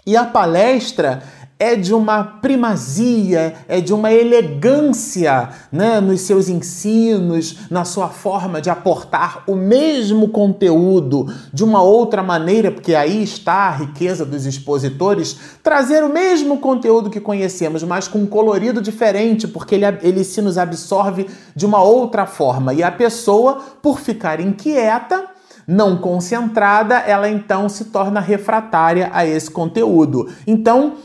E 0.08 0.15
a 0.15 0.23
palestra 0.23 1.23
é 1.58 1.76
de 1.76 1.94
uma 1.94 2.22
primazia, 2.24 3.56
é 3.68 3.80
de 3.80 3.94
uma 3.94 4.12
elegância 4.12 5.50
né, 5.72 6.02
nos 6.02 6.22
seus 6.22 6.50
ensinos, 6.50 7.60
na 7.70 7.86
sua 7.86 8.10
forma 8.10 8.62
de 8.62 8.70
aportar 8.70 9.44
o 9.48 9.56
mesmo 9.56 10.28
conteúdo 10.30 11.34
de 11.54 11.63
uma 11.63 11.82
outra 11.82 12.22
maneira, 12.22 12.72
porque 12.72 12.94
aí 12.94 13.24
está 13.24 13.70
a 13.70 13.72
riqueza 13.72 14.26
dos 14.26 14.46
expositores, 14.46 15.38
trazer 15.63 16.04
o 16.04 16.10
mesmo 16.10 16.58
conteúdo 16.58 17.10
que 17.10 17.22
conhecemos, 17.22 17.84
mas 17.84 18.06
com 18.06 18.20
um 18.20 18.28
colorido 18.28 18.82
diferente, 18.82 19.48
porque 19.48 19.76
ele, 19.76 19.86
ele 20.02 20.24
se 20.26 20.41
nos 20.41 20.58
absorve 20.58 21.28
de 21.56 21.65
uma 21.65 21.82
outra 21.82 22.26
forma. 22.26 22.74
E 22.74 22.84
a 22.84 22.91
pessoa, 22.91 23.62
por 23.82 24.02
ficar 24.02 24.41
inquieta, 24.41 25.24
não 25.65 25.98
concentrada, 25.98 26.96
ela 26.96 27.30
então 27.30 27.70
se 27.70 27.86
torna 27.86 28.20
refratária 28.20 29.10
a 29.13 29.26
esse 29.26 29.50
conteúdo. 29.50 30.30
Então, 30.46 30.96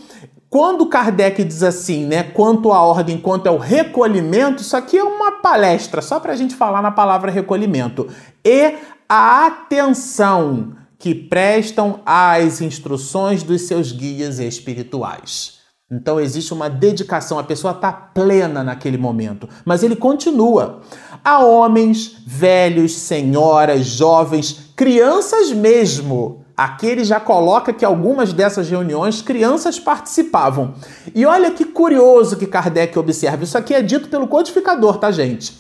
quando 0.51 0.87
Kardec 0.87 1.45
diz 1.45 1.63
assim, 1.63 2.05
né, 2.05 2.25
quanto 2.25 2.73
à 2.73 2.83
ordem, 2.83 3.17
quanto 3.17 3.47
ao 3.47 3.57
recolhimento, 3.57 4.61
isso 4.61 4.77
aqui 4.77 4.99
é 4.99 5.05
uma 5.05 5.41
palestra, 5.41 6.03
só 6.03 6.19
para 6.19 6.33
a 6.33 6.37
gente 6.37 6.57
falar 6.57 6.83
na 6.83 6.91
palavra 6.91 7.31
recolhimento. 7.31 8.09
E 8.45 8.75
a 9.09 9.47
atenção 9.47 10.73
que 10.99 11.15
prestam 11.15 12.01
às 12.05 12.61
instruções 12.61 13.45
dos 13.45 13.63
seus 13.63 13.93
guias 13.93 14.41
espirituais. 14.41 15.61
Então 15.91 16.21
existe 16.21 16.53
uma 16.53 16.69
dedicação, 16.69 17.39
a 17.39 17.45
pessoa 17.45 17.73
está 17.73 17.93
plena 17.93 18.63
naquele 18.63 18.99
momento. 18.99 19.49
Mas 19.65 19.83
ele 19.83 19.97
continua. 19.97 20.83
Há 21.25 21.45
homens, 21.45 22.23
velhos, 22.27 22.97
senhoras, 22.97 23.87
jovens, 23.87 24.73
crianças 24.77 25.53
mesmo, 25.53 26.45
Aqui 26.61 26.89
ele 26.89 27.05
já 27.05 27.19
coloca 27.19 27.73
que 27.73 27.87
algumas 27.87 28.35
dessas 28.35 28.69
reuniões 28.69 29.23
crianças 29.23 29.81
participavam. 29.81 30.75
E 31.15 31.25
olha 31.25 31.53
que 31.53 31.65
curioso 31.65 32.37
que 32.37 32.47
Kardec 32.47 32.99
observa. 32.99 33.45
Isso 33.45 33.57
aqui 33.57 33.73
é 33.73 33.81
dito 33.81 34.11
pelo 34.11 34.29
codificador, 34.29 34.99
tá, 34.99 35.11
gente? 35.11 35.59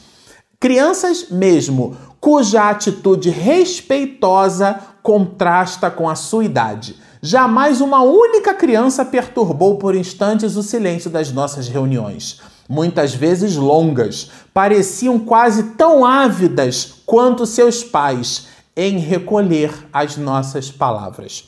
Crianças 0.60 1.30
mesmo, 1.30 1.96
cuja 2.20 2.68
atitude 2.68 3.30
respeitosa 3.30 4.78
contrasta 5.02 5.90
com 5.90 6.06
a 6.06 6.14
sua 6.14 6.44
idade. 6.44 6.96
Jamais 7.22 7.80
uma 7.80 8.02
única 8.02 8.52
criança 8.52 9.02
perturbou 9.02 9.78
por 9.78 9.96
instantes 9.96 10.54
o 10.54 10.62
silêncio 10.62 11.08
das 11.08 11.32
nossas 11.32 11.66
reuniões. 11.66 12.42
Muitas 12.68 13.14
vezes 13.14 13.56
longas, 13.56 14.30
pareciam 14.52 15.18
quase 15.18 15.62
tão 15.78 16.04
ávidas 16.04 16.96
quanto 17.06 17.46
seus 17.46 17.82
pais 17.82 18.49
em 18.76 18.98
recolher 18.98 19.72
as 19.92 20.16
nossas 20.16 20.70
palavras. 20.70 21.44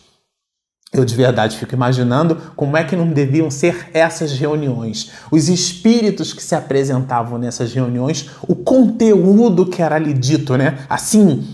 Eu 0.92 1.06
de 1.06 1.14
verdade 1.14 1.56
fico 1.56 1.74
imaginando 1.74 2.37
como 2.54 2.76
é 2.76 2.85
que 2.85 2.94
não 2.94 3.08
deviam 3.08 3.50
ser 3.50 3.88
essas 3.94 4.32
reuniões, 4.32 5.11
os 5.30 5.48
espíritos 5.48 6.35
que 6.35 6.42
se 6.42 6.54
apresentavam 6.54 7.38
nessas 7.38 7.72
reuniões, 7.72 8.28
o 8.46 8.54
conteúdo 8.54 9.64
que 9.64 9.80
era 9.80 9.96
ali 9.96 10.12
dito, 10.12 10.54
né? 10.54 10.85
Assim, 10.90 11.48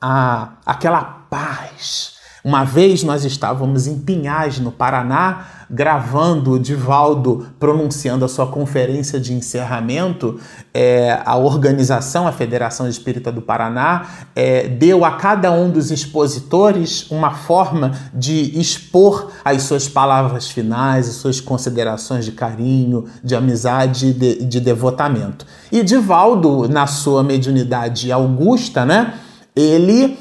a, 0.00 0.52
aquela 0.64 1.02
paz, 1.02 2.15
Uma 2.46 2.62
vez 2.62 3.02
nós 3.02 3.24
estávamos 3.24 3.88
em 3.88 3.98
Pinhais, 3.98 4.60
no 4.60 4.70
Paraná, 4.70 5.48
gravando 5.68 6.52
o 6.52 6.60
Divaldo 6.60 7.48
pronunciando 7.58 8.24
a 8.24 8.28
sua 8.28 8.46
conferência 8.46 9.18
de 9.18 9.32
encerramento, 9.32 10.38
é, 10.72 11.20
a 11.24 11.36
organização, 11.36 12.24
a 12.24 12.30
Federação 12.30 12.88
Espírita 12.88 13.32
do 13.32 13.42
Paraná, 13.42 14.06
é, 14.36 14.68
deu 14.68 15.04
a 15.04 15.16
cada 15.16 15.50
um 15.50 15.68
dos 15.68 15.90
expositores 15.90 17.10
uma 17.10 17.32
forma 17.32 17.98
de 18.14 18.56
expor 18.56 19.32
as 19.44 19.64
suas 19.64 19.88
palavras 19.88 20.48
finais, 20.48 21.08
as 21.08 21.16
suas 21.16 21.40
considerações 21.40 22.24
de 22.24 22.30
carinho, 22.30 23.06
de 23.24 23.34
amizade 23.34 24.12
de, 24.12 24.44
de 24.44 24.60
devotamento. 24.60 25.44
E 25.72 25.82
Divaldo, 25.82 26.68
na 26.68 26.86
sua 26.86 27.24
mediunidade 27.24 28.12
augusta, 28.12 28.86
né, 28.86 29.14
ele 29.56 30.16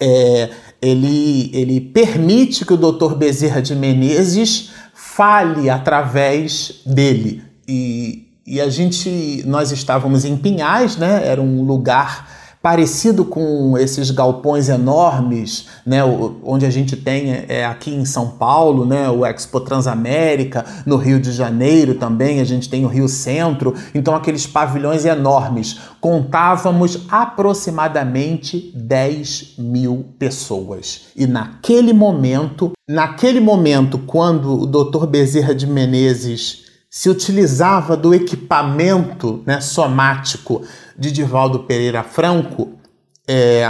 é, 0.00 0.50
ele, 0.82 1.50
ele 1.52 1.80
permite 1.80 2.64
que 2.64 2.72
o 2.72 2.76
Dr. 2.76 3.14
Bezerra 3.14 3.60
de 3.60 3.74
Menezes 3.74 4.70
fale 4.94 5.68
através 5.68 6.80
dele. 6.86 7.42
E, 7.68 8.26
e 8.46 8.60
a 8.60 8.68
gente, 8.70 9.42
nós 9.46 9.70
estávamos 9.70 10.24
em 10.24 10.36
Pinhais, 10.36 10.96
né? 10.96 11.26
Era 11.26 11.40
um 11.40 11.62
lugar 11.62 12.39
parecido 12.62 13.24
com 13.24 13.76
esses 13.78 14.10
galpões 14.10 14.68
enormes, 14.68 15.66
né, 15.86 16.00
onde 16.44 16.66
a 16.66 16.70
gente 16.70 16.94
tem 16.94 17.44
é, 17.48 17.64
aqui 17.64 17.90
em 17.94 18.04
São 18.04 18.28
Paulo, 18.28 18.84
né, 18.84 19.08
o 19.08 19.24
Expo 19.24 19.60
Transamérica, 19.60 20.64
no 20.84 20.96
Rio 20.96 21.18
de 21.18 21.32
Janeiro 21.32 21.94
também, 21.94 22.38
a 22.38 22.44
gente 22.44 22.68
tem 22.68 22.84
o 22.84 22.88
Rio 22.88 23.08
Centro, 23.08 23.74
então 23.94 24.14
aqueles 24.14 24.46
pavilhões 24.46 25.06
enormes. 25.06 25.78
Contávamos 26.00 27.06
aproximadamente 27.08 28.72
10 28.74 29.54
mil 29.58 30.14
pessoas. 30.18 31.06
E 31.16 31.26
naquele 31.26 31.94
momento, 31.94 32.72
naquele 32.86 33.40
momento, 33.40 33.98
quando 33.98 34.62
o 34.62 34.66
Dr. 34.66 35.06
Bezerra 35.06 35.54
de 35.54 35.66
Menezes 35.66 36.70
se 36.90 37.08
utilizava 37.08 37.96
do 37.96 38.12
equipamento 38.12 39.44
né, 39.46 39.60
somático 39.60 40.62
de 41.00 41.10
Divaldo 41.10 41.64
Pereira 41.64 42.04
Franco, 42.04 42.78
é, 43.26 43.64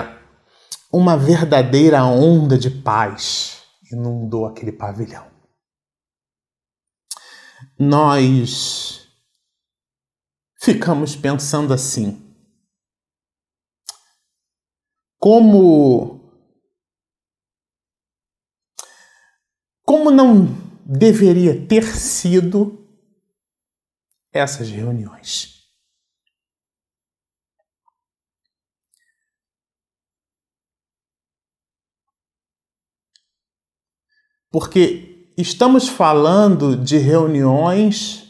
uma 0.93 1.16
verdadeira 1.16 2.05
onda 2.05 2.59
de 2.59 2.69
paz 2.69 3.62
inundou 3.93 4.47
aquele 4.47 4.73
pavilhão. 4.73 5.31
Nós 7.79 9.09
ficamos 10.61 11.14
pensando 11.14 11.73
assim: 11.73 12.35
como 15.21 16.19
como 19.85 20.11
não 20.11 20.47
deveria 20.85 21.66
ter 21.66 21.85
sido 21.85 22.88
essas 24.33 24.69
reuniões. 24.69 25.60
Porque 34.51 35.33
estamos 35.37 35.89
falando 35.89 36.77
de 36.77 36.99
reuniões 36.99 38.29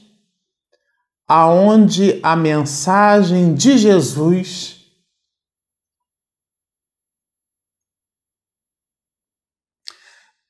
aonde 1.27 2.19
a 2.23 2.35
mensagem 2.35 3.55
de 3.55 3.79
Jesus 3.79 4.85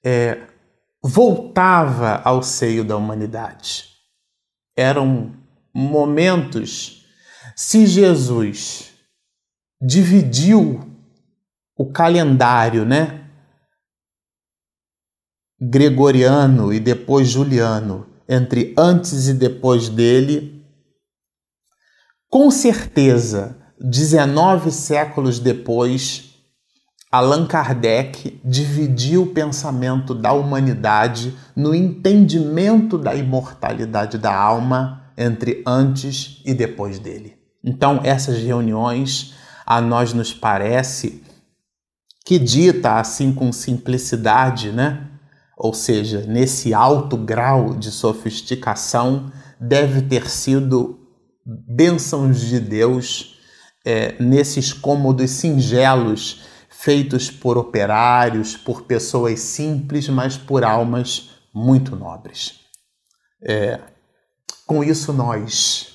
é, 0.02 0.46
voltava 1.02 2.20
ao 2.24 2.42
seio 2.42 2.84
da 2.84 2.96
humanidade. 2.96 3.90
Eram 4.76 5.34
momentos, 5.72 7.06
se 7.54 7.86
Jesus 7.86 8.94
dividiu 9.80 10.80
o 11.76 11.90
calendário, 11.90 12.84
né? 12.84 13.19
Gregoriano 15.60 16.72
e 16.72 16.80
depois 16.80 17.28
Juliano, 17.28 18.06
entre 18.28 18.74
antes 18.78 19.28
e 19.28 19.34
depois 19.34 19.88
dele, 19.88 20.64
com 22.30 22.48
certeza, 22.50 23.58
19 23.80 24.70
séculos 24.70 25.40
depois, 25.40 26.30
Allan 27.10 27.44
Kardec 27.44 28.40
dividiu 28.44 29.22
o 29.24 29.34
pensamento 29.34 30.14
da 30.14 30.32
humanidade 30.32 31.36
no 31.56 31.74
entendimento 31.74 32.96
da 32.96 33.16
imortalidade 33.16 34.16
da 34.16 34.32
alma 34.32 35.12
entre 35.18 35.62
antes 35.66 36.40
e 36.46 36.54
depois 36.54 37.00
dele. 37.00 37.36
Então, 37.64 38.00
essas 38.04 38.38
reuniões 38.38 39.34
a 39.66 39.80
nós 39.80 40.12
nos 40.12 40.32
parece 40.32 41.24
que 42.24 42.38
dita 42.38 43.00
assim 43.00 43.32
com 43.32 43.52
simplicidade, 43.52 44.70
né? 44.70 45.08
Ou 45.62 45.74
seja, 45.74 46.22
nesse 46.22 46.72
alto 46.72 47.18
grau 47.18 47.74
de 47.74 47.90
sofisticação, 47.90 49.30
deve 49.60 50.00
ter 50.00 50.26
sido 50.30 50.98
bênçãos 51.44 52.40
de 52.40 52.58
Deus 52.58 53.38
é, 53.84 54.16
nesses 54.18 54.72
cômodos 54.72 55.30
singelos 55.32 56.44
feitos 56.70 57.30
por 57.30 57.58
operários, 57.58 58.56
por 58.56 58.84
pessoas 58.84 59.40
simples, 59.40 60.08
mas 60.08 60.34
por 60.34 60.64
almas 60.64 61.32
muito 61.54 61.94
nobres. 61.94 62.60
É, 63.42 63.80
com 64.66 64.82
isso, 64.82 65.12
nós 65.12 65.94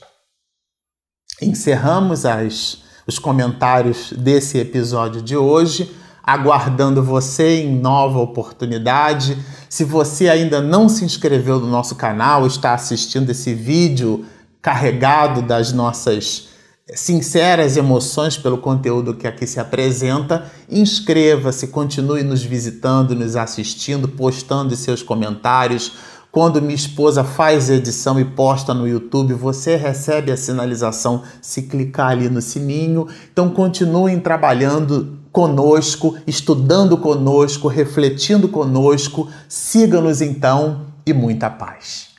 encerramos 1.42 2.24
as, 2.24 2.84
os 3.08 3.18
comentários 3.18 4.14
desse 4.14 4.60
episódio 4.60 5.24
de 5.24 5.36
hoje, 5.36 6.05
aguardando 6.26 7.04
você 7.04 7.62
em 7.62 7.80
nova 7.80 8.20
oportunidade. 8.20 9.38
Se 9.70 9.84
você 9.84 10.28
ainda 10.28 10.62
não 10.62 10.90
se 10.90 11.06
inscreveu 11.06 11.60
no 11.60 11.68
nosso 11.68 11.96
canal, 11.96 12.48
está 12.48 12.74
assistindo 12.74 13.30
esse 13.30 13.54
vídeo 13.54 14.26
carregado 14.62 15.42
das 15.42 15.72
nossas 15.72 16.50
sinceras 16.94 17.78
emoções 17.78 18.38
pelo 18.38 18.58
conteúdo 18.60 19.16
que 19.16 19.28
aqui 19.28 19.46
se 19.46 19.60
apresenta, 19.60 20.52
inscreva-se, 20.70 21.68
continue 21.68 22.24
nos 22.24 22.44
visitando, 22.44 23.16
nos 23.16 23.36
assistindo, 23.36 24.08
postando 24.08 24.76
seus 24.76 25.02
comentários 25.02 25.94
quando 26.36 26.62
minha 26.62 26.76
esposa 26.76 27.24
faz 27.24 27.70
edição 27.70 28.20
e 28.20 28.26
posta 28.26 28.74
no 28.74 28.86
YouTube, 28.86 29.34
você 29.34 29.78
recebe 29.78 30.34
a 30.34 30.36
sinalização 30.36 31.24
se 31.42 31.62
clicar 31.62 32.10
ali 32.10 32.28
no 32.28 32.42
sininho. 32.42 33.08
Então 33.32 33.50
continuem 33.50 34.20
trabalhando 34.20 35.18
conosco, 35.36 36.16
estudando 36.26 36.98
conosco, 36.98 37.68
refletindo 37.68 38.48
conosco. 38.48 39.28
Siga-nos 39.50 40.22
então 40.22 40.86
e 41.06 41.12
muita 41.12 41.50
paz. 41.50 42.15